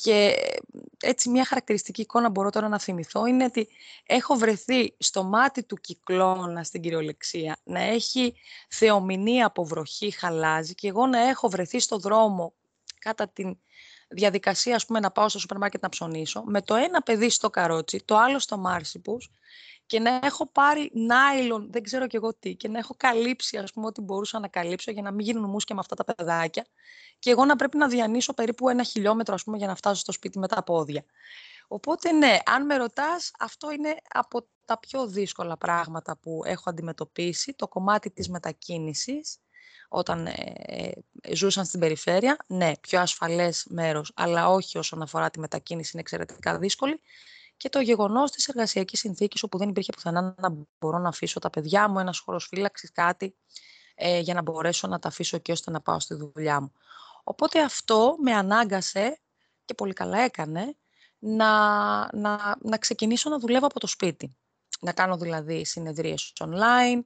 Και 0.00 0.34
έτσι 1.00 1.28
μια 1.28 1.44
χαρακτηριστική 1.44 2.00
εικόνα 2.00 2.28
μπορώ 2.28 2.50
τώρα 2.50 2.68
να 2.68 2.78
θυμηθώ 2.78 3.26
είναι 3.26 3.44
ότι 3.44 3.68
έχω 4.06 4.34
βρεθεί 4.34 4.94
στο 4.98 5.24
μάτι 5.24 5.62
του 5.62 5.76
κυκλώνα 5.76 6.64
στην 6.64 6.80
κυριολεξία 6.80 7.56
να 7.64 7.80
έχει 7.80 8.34
θεομηνία 8.68 9.46
από 9.46 9.64
βροχή, 9.64 10.10
χαλάζει 10.10 10.74
και 10.74 10.88
εγώ 10.88 11.06
να 11.06 11.28
έχω 11.28 11.48
βρεθεί 11.48 11.80
στο 11.80 11.98
δρόμο 11.98 12.54
κατά 12.98 13.28
τη 13.28 13.44
διαδικασία 14.08 14.74
ας 14.74 14.86
πούμε, 14.86 15.00
να 15.00 15.10
πάω 15.10 15.28
στο 15.28 15.38
σούπερ 15.38 15.58
μάρκετ 15.58 15.82
να 15.82 15.88
ψωνίσω 15.88 16.42
με 16.46 16.62
το 16.62 16.74
ένα 16.74 17.02
παιδί 17.02 17.30
στο 17.30 17.50
καρότσι, 17.50 18.02
το 18.04 18.16
άλλο 18.16 18.38
στο 18.38 18.56
μάρσιπους 18.56 19.30
και 19.88 20.00
να 20.00 20.20
έχω 20.22 20.46
πάρει 20.46 20.90
νάιλον, 20.94 21.68
δεν 21.70 21.82
ξέρω 21.82 22.06
κι 22.06 22.16
εγώ 22.16 22.34
τι, 22.34 22.54
και 22.54 22.68
να 22.68 22.78
έχω 22.78 22.94
καλύψει 22.96 23.56
ας 23.56 23.72
πούμε 23.72 23.86
ό,τι 23.86 24.00
μπορούσα 24.00 24.38
να 24.38 24.48
καλύψω 24.48 24.90
για 24.90 25.02
να 25.02 25.10
μην 25.10 25.26
γίνουν 25.26 25.50
μουσκια 25.50 25.74
με 25.74 25.80
αυτά 25.80 25.94
τα 25.94 26.14
παιδάκια 26.14 26.66
και 27.18 27.30
εγώ 27.30 27.44
να 27.44 27.56
πρέπει 27.56 27.76
να 27.76 27.88
διανύσω 27.88 28.34
περίπου 28.34 28.68
ένα 28.68 28.82
χιλιόμετρο 28.82 29.34
ας 29.34 29.44
πούμε 29.44 29.56
για 29.56 29.66
να 29.66 29.74
φτάσω 29.74 30.00
στο 30.00 30.12
σπίτι 30.12 30.38
με 30.38 30.48
τα 30.48 30.62
πόδια. 30.62 31.04
Οπότε 31.68 32.12
ναι, 32.12 32.36
αν 32.44 32.66
με 32.66 32.76
ρωτάς, 32.76 33.30
αυτό 33.38 33.70
είναι 33.70 33.96
από 34.08 34.48
τα 34.64 34.78
πιο 34.78 35.06
δύσκολα 35.06 35.56
πράγματα 35.56 36.16
που 36.16 36.42
έχω 36.44 36.70
αντιμετωπίσει, 36.70 37.54
το 37.54 37.68
κομμάτι 37.68 38.10
της 38.10 38.28
μετακίνησης, 38.28 39.38
όταν 39.88 40.26
ε, 40.26 40.32
ε 41.22 41.34
ζούσαν 41.34 41.64
στην 41.64 41.80
περιφέρεια, 41.80 42.36
ναι, 42.46 42.72
πιο 42.80 43.00
ασφαλές 43.00 43.66
μέρος, 43.68 44.12
αλλά 44.14 44.48
όχι 44.48 44.78
όσον 44.78 45.02
αφορά 45.02 45.30
τη 45.30 45.40
μετακίνηση, 45.40 45.90
είναι 45.92 46.00
εξαιρετικά 46.00 46.58
δύσκολη 46.58 47.00
και 47.58 47.68
το 47.68 47.80
γεγονός 47.80 48.30
της 48.30 48.48
εργασιακής 48.48 49.00
συνθήκης, 49.00 49.42
όπου 49.42 49.58
δεν 49.58 49.68
υπήρχε 49.68 49.92
πουθενά 49.92 50.34
να 50.38 50.54
μπορώ 50.78 50.98
να 50.98 51.08
αφήσω 51.08 51.40
τα 51.40 51.50
παιδιά 51.50 51.88
μου, 51.88 51.98
ένας 51.98 52.18
χώρος 52.18 52.46
φύλαξης, 52.46 52.92
κάτι, 52.92 53.36
ε, 53.94 54.18
για 54.18 54.34
να 54.34 54.42
μπορέσω 54.42 54.88
να 54.88 54.98
τα 54.98 55.08
αφήσω 55.08 55.38
και 55.38 55.52
ώστε 55.52 55.70
να 55.70 55.80
πάω 55.80 56.00
στη 56.00 56.14
δουλειά 56.14 56.60
μου. 56.60 56.72
Οπότε 57.24 57.62
αυτό 57.62 58.16
με 58.22 58.32
ανάγκασε 58.32 59.20
και 59.64 59.74
πολύ 59.74 59.92
καλά 59.92 60.18
έκανε 60.18 60.76
να, 61.18 61.50
να, 62.16 62.56
να 62.60 62.78
ξεκινήσω 62.78 63.30
να 63.30 63.38
δουλεύω 63.38 63.66
από 63.66 63.80
το 63.80 63.86
σπίτι. 63.86 64.36
Να 64.80 64.92
κάνω 64.92 65.16
δηλαδή 65.16 65.64
συνεδρίες 65.64 66.32
online, 66.40 67.00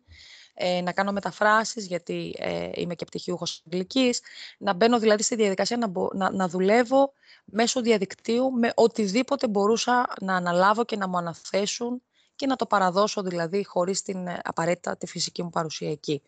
ε, 0.55 0.81
να 0.81 0.93
κάνω 0.93 1.13
μεταφράσεις, 1.13 1.87
γιατί 1.87 2.35
ε, 2.39 2.71
είμαι 2.75 2.95
και 2.95 3.05
πτυχιούχος 3.05 3.63
αγγλικής, 3.67 4.21
να 4.59 4.73
μπαίνω 4.73 4.99
δηλαδή 4.99 5.23
στη 5.23 5.35
διαδικασία 5.35 5.77
να, 5.77 5.93
να, 6.15 6.31
να 6.31 6.49
δουλεύω 6.49 7.13
μέσω 7.45 7.81
διαδικτύου 7.81 8.51
με 8.53 8.73
οτιδήποτε 8.75 9.49
μπορούσα 9.49 10.13
να 10.21 10.37
αναλάβω 10.37 10.85
και 10.85 10.97
να 10.97 11.09
μου 11.09 11.17
αναθέσουν 11.17 12.03
και 12.37 12.47
να 12.47 12.57
το 12.57 12.67
παραδώσω 12.67 13.23
δηλαδή 13.23 13.65
χωρίς 13.65 14.03
την 14.03 14.27
ε, 14.27 14.41
απαραίτητα 14.45 14.97
τη 14.97 15.07
φυσική 15.07 15.43
μου 15.43 15.51
παρουσία 15.51 15.91
εκεί. 15.91 16.23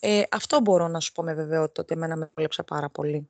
Ε, 0.00 0.22
αυτό 0.30 0.60
μπορώ 0.60 0.88
να 0.88 1.00
σου 1.00 1.12
πω 1.12 1.22
με 1.22 1.34
βεβαιότητα 1.34 1.82
ότι 1.82 1.94
εμένα 1.94 2.16
με 2.16 2.30
βόλεψε 2.34 2.62
πάρα 2.62 2.88
πολύ. 2.88 3.28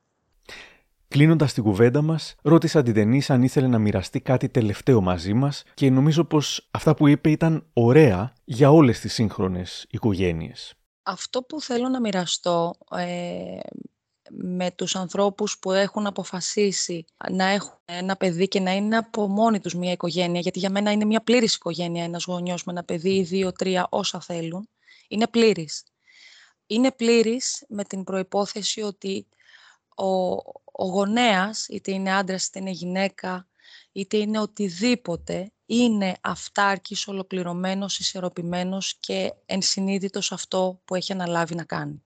Κλείνοντας 1.12 1.52
την 1.52 1.62
κουβέντα 1.62 2.02
μας, 2.02 2.34
ρώτησα 2.42 2.82
την 2.82 2.94
Τενή 2.94 3.22
αν 3.28 3.42
ήθελε 3.42 3.66
να 3.66 3.78
μοιραστεί 3.78 4.20
κάτι 4.20 4.48
τελευταίο 4.48 5.00
μαζί 5.00 5.32
μας 5.32 5.62
και 5.74 5.90
νομίζω 5.90 6.24
πως 6.24 6.68
αυτά 6.70 6.94
που 6.94 7.08
είπε 7.08 7.30
ήταν 7.30 7.66
ωραία 7.72 8.32
για 8.44 8.70
όλες 8.70 9.00
τις 9.00 9.12
σύγχρονες 9.12 9.86
οικογένειες. 9.90 10.74
Αυτό 11.02 11.42
που 11.42 11.60
θέλω 11.60 11.88
να 11.88 12.00
μοιραστώ 12.00 12.74
ε, 12.96 13.58
με 14.30 14.70
τους 14.70 14.96
ανθρώπους 14.96 15.58
που 15.58 15.72
έχουν 15.72 16.06
αποφασίσει 16.06 17.04
να 17.30 17.44
έχουν 17.44 17.78
ένα 17.84 18.16
παιδί 18.16 18.48
και 18.48 18.60
να 18.60 18.72
είναι 18.72 18.96
από 18.96 19.28
μόνοι 19.28 19.60
τους 19.60 19.74
μια 19.74 19.92
οικογένεια, 19.92 20.40
γιατί 20.40 20.58
για 20.58 20.70
μένα 20.70 20.90
είναι 20.90 21.04
μια 21.04 21.20
πλήρης 21.22 21.54
οικογένεια 21.54 22.04
ένας 22.04 22.24
γονιός 22.24 22.64
με 22.64 22.72
ένα 22.72 22.84
παιδί 22.84 23.14
ή 23.16 23.22
δύο, 23.22 23.52
τρία, 23.52 23.86
όσα 23.90 24.20
θέλουν, 24.20 24.68
είναι 25.08 25.26
πλήρης. 25.26 25.84
Είναι 26.66 26.92
πλήρης 26.92 27.64
με 27.68 27.84
την 27.84 28.04
προϋπόθεση 28.04 28.80
ότι 28.82 29.26
ο, 29.96 30.36
ο 30.72 30.84
γονέας, 30.84 31.66
είτε 31.68 31.92
είναι 31.92 32.14
άντρας, 32.14 32.46
είτε 32.46 32.58
είναι 32.58 32.70
γυναίκα, 32.70 33.48
είτε 33.92 34.16
είναι 34.16 34.38
οτιδήποτε, 34.38 35.52
είναι 35.66 36.16
αυτάρκης, 36.20 37.08
ολοκληρωμένος, 37.08 37.98
ισορροπημένος 37.98 38.96
και 39.00 39.32
ενσυνείδητος 39.46 40.32
αυτό 40.32 40.80
που 40.84 40.94
έχει 40.94 41.12
αναλάβει 41.12 41.54
να 41.54 41.64
κάνει. 41.64 42.04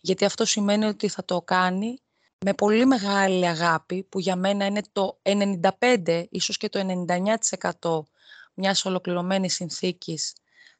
Γιατί 0.00 0.24
αυτό 0.24 0.44
σημαίνει 0.44 0.84
ότι 0.84 1.08
θα 1.08 1.24
το 1.24 1.42
κάνει 1.42 1.98
με 2.44 2.54
πολύ 2.54 2.86
μεγάλη 2.86 3.46
αγάπη, 3.46 4.02
που 4.02 4.20
για 4.20 4.36
μένα 4.36 4.66
είναι 4.66 4.82
το 4.92 5.20
95, 5.22 6.24
ίσως 6.30 6.56
και 6.56 6.68
το 6.68 7.04
99% 7.80 8.02
μιας 8.54 8.84
ολοκληρωμένης 8.84 9.54
συνθήκης 9.54 10.32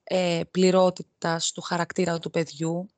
ε, 0.04 0.40
πληρότητας 0.50 1.52
του 1.52 1.60
χαρακτήρα 1.60 2.18
του 2.18 2.30
παιδιού, 2.30 2.88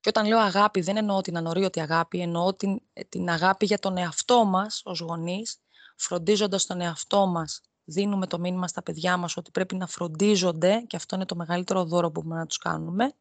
και 0.00 0.08
όταν 0.08 0.26
λέω 0.26 0.38
αγάπη, 0.38 0.80
δεν 0.80 0.96
εννοώ 0.96 1.20
την 1.20 1.36
ανωρίωτη 1.36 1.80
αγάπη, 1.80 2.20
εννοώ 2.20 2.54
την, 2.54 2.80
την 3.08 3.28
αγάπη 3.28 3.66
για 3.66 3.78
τον 3.78 3.96
εαυτό 3.96 4.44
μας 4.44 4.82
ως 4.84 5.00
γονείς, 5.00 5.60
φροντίζοντας 5.96 6.66
τον 6.66 6.80
εαυτό 6.80 7.26
μας, 7.26 7.60
δίνουμε 7.84 8.26
το 8.26 8.38
μήνυμα 8.38 8.68
στα 8.68 8.82
παιδιά 8.82 9.16
μας 9.16 9.36
ότι 9.36 9.50
πρέπει 9.50 9.76
να 9.76 9.86
φροντίζονται, 9.86 10.84
και 10.86 10.96
αυτό 10.96 11.16
είναι 11.16 11.24
το 11.24 11.36
μεγαλύτερο 11.36 11.84
δώρο 11.84 12.10
που 12.10 12.20
μπορούμε 12.20 12.40
να 12.40 12.46
τους 12.46 12.58
κάνουμε, 12.58 13.12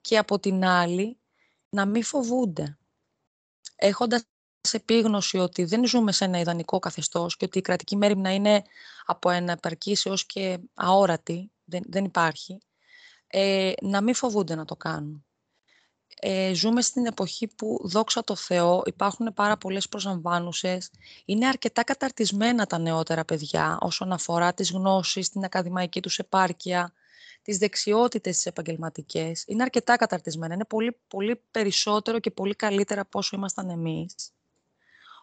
και 0.00 0.18
από 0.18 0.38
την 0.38 0.64
άλλη, 0.64 1.18
να 1.68 1.86
μην 1.86 2.02
φοβούνται. 2.02 2.78
Έχοντας 3.76 4.24
επίγνωση 4.72 5.38
ότι 5.38 5.64
δεν 5.64 5.86
ζούμε 5.86 6.12
σε 6.12 6.24
ένα 6.24 6.38
ιδανικό 6.38 6.78
καθεστώς 6.78 7.36
και 7.36 7.44
ότι 7.44 7.58
η 7.58 7.60
κρατική 7.60 7.96
μέρημνα 7.96 8.34
είναι 8.34 8.62
από 9.04 9.30
ένα 9.30 9.52
επαρκής 9.52 10.06
έως 10.06 10.26
και 10.26 10.58
αόρατη, 10.74 11.52
δεν, 11.64 11.82
δεν 11.86 12.04
υπάρχει, 12.04 12.58
ε, 13.26 13.72
να 13.82 14.00
μην 14.00 14.14
φοβούνται 14.14 14.54
να 14.54 14.64
το 14.64 14.76
κάνουν 14.76 15.24
ε, 16.26 16.54
ζούμε 16.54 16.82
στην 16.82 17.06
εποχή 17.06 17.46
που, 17.46 17.80
δόξα 17.82 18.24
τω 18.24 18.36
Θεώ, 18.36 18.82
υπάρχουν 18.84 19.34
πάρα 19.34 19.56
πολλές 19.56 19.88
προσαμβάνουσες. 19.88 20.90
Είναι 21.24 21.46
αρκετά 21.46 21.84
καταρτισμένα 21.84 22.66
τα 22.66 22.78
νεότερα 22.78 23.24
παιδιά 23.24 23.78
όσον 23.80 24.12
αφορά 24.12 24.54
τις 24.54 24.70
γνώσεις, 24.70 25.28
την 25.28 25.44
ακαδημαϊκή 25.44 26.00
τους 26.00 26.18
επάρκεια, 26.18 26.92
τις 27.42 27.58
δεξιότητες 27.58 28.34
τις 28.34 28.46
επαγγελματικές. 28.46 29.44
Είναι 29.46 29.62
αρκετά 29.62 29.96
καταρτισμένα. 29.96 30.54
Είναι 30.54 30.64
πολύ, 30.64 30.96
πολύ 31.08 31.40
περισσότερο 31.50 32.18
και 32.18 32.30
πολύ 32.30 32.54
καλύτερα 32.54 33.00
από 33.00 33.18
όσο 33.18 33.36
ήμασταν 33.36 33.70
εμείς. 33.70 34.14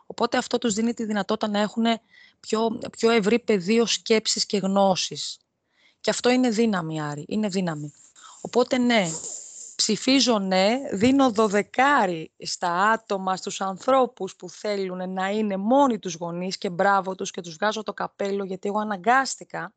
Οπότε 0.05 0.37
αυτό 0.37 0.57
τους 0.57 0.73
δίνει 0.73 0.93
τη 0.93 1.05
δυνατότητα 1.05 1.47
να 1.47 1.59
έχουν 1.59 1.85
πιο, 2.39 2.79
πιο 2.91 3.09
ευρύ 3.09 3.39
πεδίο 3.39 3.85
σκέψης 3.85 4.45
και 4.45 4.57
γνώσης. 4.57 5.37
Και 6.01 6.09
αυτό 6.09 6.29
είναι 6.29 6.49
δύναμη, 6.49 7.01
Άρη. 7.01 7.25
Είναι 7.27 7.47
δύναμη. 7.47 7.93
Οπότε 8.41 8.77
ναι, 8.77 9.09
ψηφίζω 9.81 10.39
ναι, 10.39 10.79
δίνω 10.91 11.31
δωδεκάρι 11.31 12.33
στα 12.39 12.91
άτομα, 12.91 13.35
στους 13.35 13.61
ανθρώπους 13.61 14.35
που 14.35 14.49
θέλουν 14.49 15.13
να 15.13 15.29
είναι 15.29 15.57
μόνοι 15.57 15.99
τους 15.99 16.13
γονείς 16.13 16.57
και 16.57 16.69
μπράβο 16.69 17.15
τους 17.15 17.31
και 17.31 17.41
τους 17.41 17.53
βγάζω 17.53 17.83
το 17.83 17.93
καπέλο 17.93 18.43
γιατί 18.43 18.67
εγώ 18.67 18.79
αναγκάστηκα. 18.79 19.75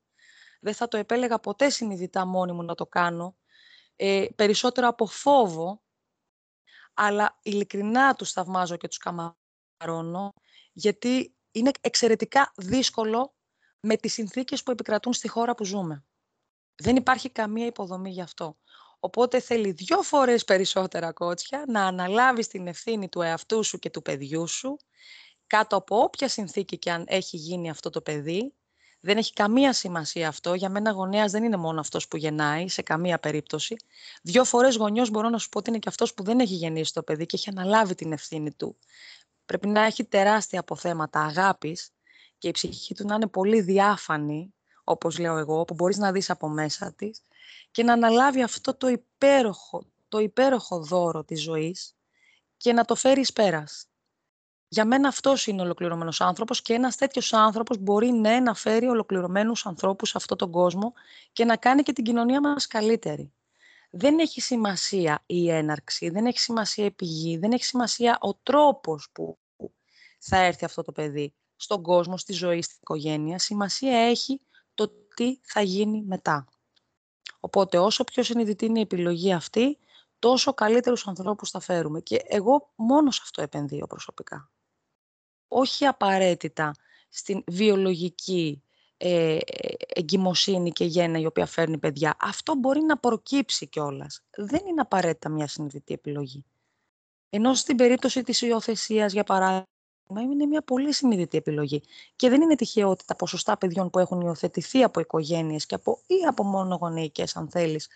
Δεν 0.60 0.74
θα 0.74 0.88
το 0.88 0.96
επέλεγα 0.96 1.38
ποτέ 1.38 1.70
συνειδητά 1.70 2.26
μόνη 2.26 2.52
μου 2.52 2.62
να 2.62 2.74
το 2.74 2.86
κάνω. 2.86 3.36
Ε, 3.96 4.26
περισσότερο 4.34 4.88
από 4.88 5.06
φόβο, 5.06 5.82
αλλά 6.94 7.38
ειλικρινά 7.42 8.14
τους 8.14 8.32
θαυμάζω 8.32 8.76
και 8.76 8.88
τους 8.88 8.98
καμαρώνω, 8.98 10.32
γιατί 10.72 11.34
είναι 11.50 11.70
εξαιρετικά 11.80 12.52
δύσκολο 12.56 13.34
με 13.80 13.96
τις 13.96 14.12
συνθήκες 14.12 14.62
που 14.62 14.70
επικρατούν 14.70 15.12
στη 15.12 15.28
χώρα 15.28 15.54
που 15.54 15.64
ζούμε. 15.64 16.04
Δεν 16.74 16.96
υπάρχει 16.96 17.30
καμία 17.30 17.66
υποδομή 17.66 18.10
γι' 18.10 18.22
αυτό. 18.22 18.58
Οπότε 19.04 19.40
θέλει 19.40 19.70
δύο 19.70 20.02
φορές 20.02 20.44
περισσότερα 20.44 21.12
κότσια 21.12 21.64
να 21.68 21.86
αναλάβεις 21.86 22.48
την 22.48 22.66
ευθύνη 22.66 23.08
του 23.08 23.20
εαυτού 23.20 23.62
σου 23.64 23.78
και 23.78 23.90
του 23.90 24.02
παιδιού 24.02 24.46
σου 24.46 24.76
κάτω 25.46 25.76
από 25.76 25.98
όποια 25.98 26.28
συνθήκη 26.28 26.78
και 26.78 26.90
αν 26.90 27.04
έχει 27.08 27.36
γίνει 27.36 27.70
αυτό 27.70 27.90
το 27.90 28.00
παιδί. 28.00 28.54
Δεν 29.00 29.16
έχει 29.16 29.32
καμία 29.32 29.72
σημασία 29.72 30.28
αυτό. 30.28 30.54
Για 30.54 30.68
μένα 30.68 30.90
γονέας 30.90 31.30
δεν 31.30 31.44
είναι 31.44 31.56
μόνο 31.56 31.80
αυτός 31.80 32.08
που 32.08 32.16
γεννάει, 32.16 32.68
σε 32.68 32.82
καμία 32.82 33.18
περίπτωση. 33.18 33.76
Δύο 34.22 34.44
φορές 34.44 34.76
γονιός 34.76 35.10
μπορώ 35.10 35.28
να 35.28 35.38
σου 35.38 35.48
πω 35.48 35.58
ότι 35.58 35.70
είναι 35.70 35.78
και 35.78 35.88
αυτός 35.88 36.14
που 36.14 36.22
δεν 36.22 36.40
έχει 36.40 36.54
γεννήσει 36.54 36.92
το 36.92 37.02
παιδί 37.02 37.26
και 37.26 37.36
έχει 37.36 37.48
αναλάβει 37.50 37.94
την 37.94 38.12
ευθύνη 38.12 38.52
του. 38.52 38.76
Πρέπει 39.46 39.68
να 39.68 39.84
έχει 39.84 40.04
τεράστια 40.04 40.60
αποθέματα 40.60 41.20
αγάπης 41.20 41.90
και 42.38 42.48
η 42.48 42.50
ψυχή 42.50 42.94
του 42.94 43.06
να 43.06 43.14
είναι 43.14 43.26
πολύ 43.26 43.60
διάφανη, 43.60 44.54
όπως 44.84 45.18
λέω 45.18 45.36
εγώ, 45.36 45.64
που 45.64 45.74
μπορείς 45.74 45.96
να 45.96 46.12
δεις 46.12 46.30
από 46.30 46.48
μέσα 46.48 46.92
της 46.92 47.20
και 47.70 47.82
να 47.82 47.92
αναλάβει 47.92 48.42
αυτό 48.42 48.76
το 48.76 48.88
υπέροχο, 48.88 49.92
το 50.08 50.18
υπέροχο 50.18 50.82
δώρο 50.84 51.24
της 51.24 51.42
ζωής 51.42 51.96
και 52.56 52.72
να 52.72 52.84
το 52.84 52.94
φέρει 52.94 53.24
πέρας. 53.34 53.86
Για 54.68 54.84
μένα 54.84 55.08
αυτός 55.08 55.46
είναι 55.46 55.60
ο 55.60 55.64
ολοκληρωμένος 55.64 56.20
άνθρωπος 56.20 56.62
και 56.62 56.74
ένας 56.74 56.96
τέτοιος 56.96 57.32
άνθρωπος 57.32 57.78
μπορεί 57.78 58.10
ναι, 58.10 58.40
να 58.40 58.54
φέρει 58.54 58.86
ολοκληρωμένους 58.86 59.66
ανθρώπους 59.66 60.08
σε 60.08 60.14
αυτόν 60.16 60.36
τον 60.36 60.50
κόσμο 60.50 60.92
και 61.32 61.44
να 61.44 61.56
κάνει 61.56 61.82
και 61.82 61.92
την 61.92 62.04
κοινωνία 62.04 62.40
μας 62.40 62.66
καλύτερη. 62.66 63.32
Δεν 63.90 64.18
έχει 64.18 64.40
σημασία 64.40 65.22
η 65.26 65.50
έναρξη, 65.50 66.10
δεν 66.10 66.26
έχει 66.26 66.38
σημασία 66.38 66.84
η 66.84 66.90
πηγή, 66.90 67.36
δεν 67.36 67.52
έχει 67.52 67.64
σημασία 67.64 68.18
ο 68.20 68.34
τρόπος 68.34 69.08
που 69.12 69.38
θα 70.18 70.36
έρθει 70.36 70.64
αυτό 70.64 70.82
το 70.82 70.92
παιδί 70.92 71.34
στον 71.56 71.82
κόσμο, 71.82 72.16
στη 72.16 72.32
ζωή, 72.32 72.62
στην 72.62 72.78
οικογένεια. 72.80 73.38
Σημασία 73.38 73.98
έχει 73.98 74.40
το 74.74 74.88
τι 75.14 75.38
θα 75.42 75.60
γίνει 75.60 76.02
μετά. 76.02 76.48
Οπότε 77.44 77.78
όσο 77.78 78.04
πιο 78.04 78.22
συνειδητή 78.22 78.64
είναι 78.64 78.78
η 78.78 78.82
επιλογή 78.82 79.32
αυτή, 79.32 79.78
τόσο 80.18 80.54
καλύτερους 80.54 81.06
ανθρώπους 81.06 81.50
θα 81.50 81.60
φέρουμε. 81.60 82.00
Και 82.00 82.22
εγώ 82.26 82.72
μόνος 82.74 83.14
σε 83.14 83.20
αυτό 83.24 83.42
επενδύω 83.42 83.86
προσωπικά. 83.86 84.50
Όχι 85.48 85.86
απαραίτητα 85.86 86.74
στην 87.08 87.42
βιολογική 87.46 88.62
ε, 88.96 89.38
εγκυμοσύνη 89.94 90.70
και 90.72 90.84
γέννα 90.84 91.18
η 91.18 91.26
οποία 91.26 91.46
φέρνει 91.46 91.78
παιδιά. 91.78 92.16
Αυτό 92.20 92.54
μπορεί 92.54 92.80
να 92.80 92.98
προκύψει 92.98 93.68
κιόλας. 93.68 94.22
Δεν 94.36 94.66
είναι 94.66 94.80
απαραίτητα 94.80 95.28
μια 95.28 95.46
συνειδητή 95.46 95.94
επιλογή. 95.94 96.44
Ενώ 97.30 97.54
στην 97.54 97.76
περίπτωση 97.76 98.22
της 98.22 98.40
υιοθεσίας, 98.40 99.12
για 99.12 99.24
παράδειγμα, 99.24 99.64
είναι 100.10 100.46
μια 100.46 100.62
πολύ 100.62 100.92
συνειδητή 100.92 101.36
επιλογή. 101.36 101.82
Και 102.16 102.28
δεν 102.28 102.42
είναι 102.42 102.54
τυχαίο 102.54 102.88
ότι 102.88 103.04
τα 103.04 103.16
ποσοστά 103.16 103.56
παιδιών 103.56 103.90
που 103.90 103.98
έχουν 103.98 104.20
υιοθετηθεί 104.20 104.82
από 104.82 105.00
οικογένειες 105.00 105.66
και 105.66 105.74
από, 105.74 106.00
ή 106.06 106.14
από 106.28 106.44
μονογονεϊκέ, 106.44 107.24
αν 107.34 107.48
θέλεις, 107.50 107.88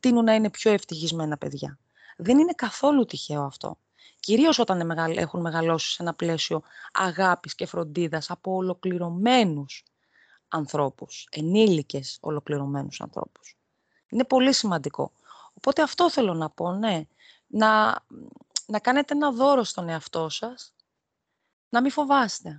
τείνουν 0.00 0.24
να 0.24 0.34
είναι 0.34 0.50
πιο 0.50 0.72
ευτυχισμένα 0.72 1.36
παιδιά. 1.36 1.78
Δεν 2.16 2.38
είναι 2.38 2.52
καθόλου 2.52 3.04
τυχαίο 3.04 3.42
αυτό. 3.42 3.78
Κυρίως 4.20 4.58
όταν 4.58 4.90
έχουν 5.16 5.40
μεγαλώσει 5.40 5.92
σε 5.92 6.02
ένα 6.02 6.14
πλαίσιο 6.14 6.62
αγάπης 6.92 7.54
και 7.54 7.66
φροντίδας 7.66 8.30
από 8.30 8.54
ολοκληρωμένους 8.54 9.84
ανθρώπους, 10.48 11.28
ενήλικες 11.30 12.18
ολοκληρωμένους 12.20 13.00
ανθρώπους. 13.00 13.56
Είναι 14.08 14.24
πολύ 14.24 14.52
σημαντικό. 14.52 15.12
Οπότε 15.54 15.82
αυτό 15.82 16.10
θέλω 16.10 16.34
να 16.34 16.50
πω, 16.50 16.72
ναι, 16.72 17.06
να, 17.46 18.02
να 18.66 18.78
κάνετε 18.78 19.14
ένα 19.14 19.32
δώρο 19.32 19.64
στον 19.64 19.88
εαυτό 19.88 20.28
σας 20.28 20.72
να 21.70 21.80
μην 21.80 21.90
φοβάστε. 21.90 22.56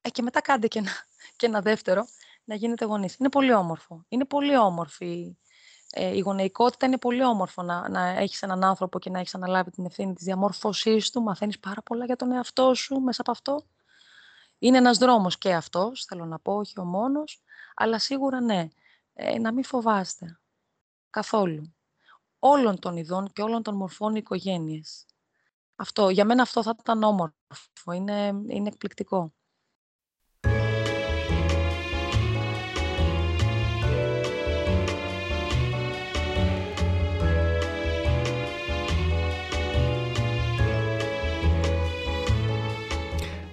Ε, 0.00 0.10
και 0.10 0.22
μετά 0.22 0.40
κάντε 0.40 0.66
και 0.66 0.78
ένα, 0.78 0.90
και 1.36 1.46
ένα 1.46 1.60
δεύτερο, 1.60 2.04
να 2.44 2.54
γίνετε 2.54 2.84
γονείς. 2.84 3.16
Είναι 3.16 3.28
πολύ 3.28 3.54
όμορφο. 3.54 4.04
Είναι 4.08 4.24
πολύ 4.24 4.56
όμορφη. 4.56 5.38
Ε, 5.90 6.16
η 6.16 6.18
γονεϊκότητα 6.18 6.86
είναι 6.86 6.98
πολύ 6.98 7.24
όμορφο 7.24 7.62
να, 7.62 7.88
να 7.88 8.08
έχεις 8.08 8.42
έναν 8.42 8.64
άνθρωπο 8.64 8.98
και 8.98 9.10
να 9.10 9.18
έχεις 9.18 9.34
αναλάβει 9.34 9.70
την 9.70 9.84
ευθύνη 9.84 10.14
της 10.14 10.24
διαμόρφωσής 10.24 11.10
του. 11.10 11.22
Μαθαίνεις 11.22 11.58
πάρα 11.58 11.82
πολλά 11.82 12.04
για 12.04 12.16
τον 12.16 12.32
εαυτό 12.32 12.74
σου 12.74 13.00
μέσα 13.00 13.20
από 13.20 13.30
αυτό. 13.30 13.66
Είναι 14.58 14.78
ένας 14.78 14.98
δρόμος 14.98 15.38
και 15.38 15.54
αυτός, 15.54 16.04
θέλω 16.04 16.24
να 16.24 16.38
πω, 16.38 16.54
όχι 16.54 16.80
ο 16.80 16.84
μόνος. 16.84 17.42
Αλλά 17.74 17.98
σίγουρα 17.98 18.40
ναι, 18.40 18.68
ε, 19.12 19.38
να 19.38 19.52
μην 19.52 19.64
φοβάστε. 19.64 20.38
Καθόλου. 21.10 21.74
Όλων 22.38 22.78
των 22.78 22.96
ειδών 22.96 23.32
και 23.32 23.42
όλων 23.42 23.62
των 23.62 23.76
μορφών 23.76 24.14
οικογένειες. 24.14 25.06
Αυτό, 25.76 26.08
για 26.08 26.24
μένα 26.24 26.42
αυτό 26.42 26.62
θα 26.62 26.76
ήταν 26.80 27.02
όμορφο. 27.02 27.92
Είναι, 27.92 28.32
είναι 28.48 28.68
εκπληκτικό. 28.68 29.32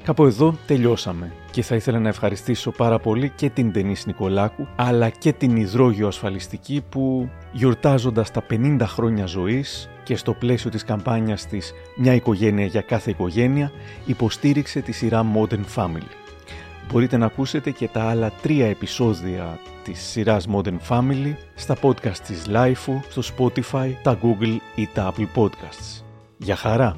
Κάπου 0.04 0.26
εδώ 0.26 0.56
τελειώσαμε 0.68 1.34
και 1.52 1.62
θα 1.62 1.76
ήθελα 1.76 2.00
να 2.00 2.10
ευχαριστήσω 2.10 2.72
πάρα 2.72 3.00
πολύ 3.00 3.30
και 3.30 3.50
την 3.50 3.72
Τενής 3.72 4.06
Νικολάκου 4.06 4.68
αλλά 4.76 5.10
και 5.10 5.34
την 5.34 5.56
Ιδρόγειο 5.56 6.08
Ασφαλιστική 6.08 6.84
που 6.90 7.30
γιορτάζοντας 7.52 8.32
τα 8.32 8.44
50 8.50 8.78
χρόνια 8.82 9.26
ζωής 9.26 9.90
και 10.04 10.16
στο 10.16 10.34
πλαίσιο 10.34 10.70
της 10.70 10.84
καμπάνιας 10.84 11.46
της 11.46 11.74
«Μια 11.96 12.14
οικογένεια 12.14 12.66
για 12.66 12.82
κάθε 12.82 13.10
οικογένεια» 13.10 13.72
υποστήριξε 14.06 14.82
τη 14.82 14.92
σειρά 14.92 15.26
Modern 15.36 15.64
Family. 15.76 16.12
Μπορείτε 16.92 17.18
να 17.18 17.26
ακούσετε 17.26 17.72
και 17.72 17.88
τα 17.88 18.04
άλλα 18.04 18.32
τρία 18.42 18.68
επεισόδια 18.68 19.60
της 19.84 20.00
σειράς 20.02 20.48
Modern 20.54 20.78
Family 20.90 21.34
στα 21.56 21.78
podcast 21.82 22.18
της 22.28 22.46
Lifeo, 22.54 23.00
στο 23.10 23.22
Spotify, 23.38 23.92
τα 24.04 24.20
Google 24.24 24.58
ή 24.76 24.90
τα 24.94 25.14
Apple 25.14 25.28
Podcasts. 25.42 26.04
Για 26.38 26.56
χαρά! 26.56 26.98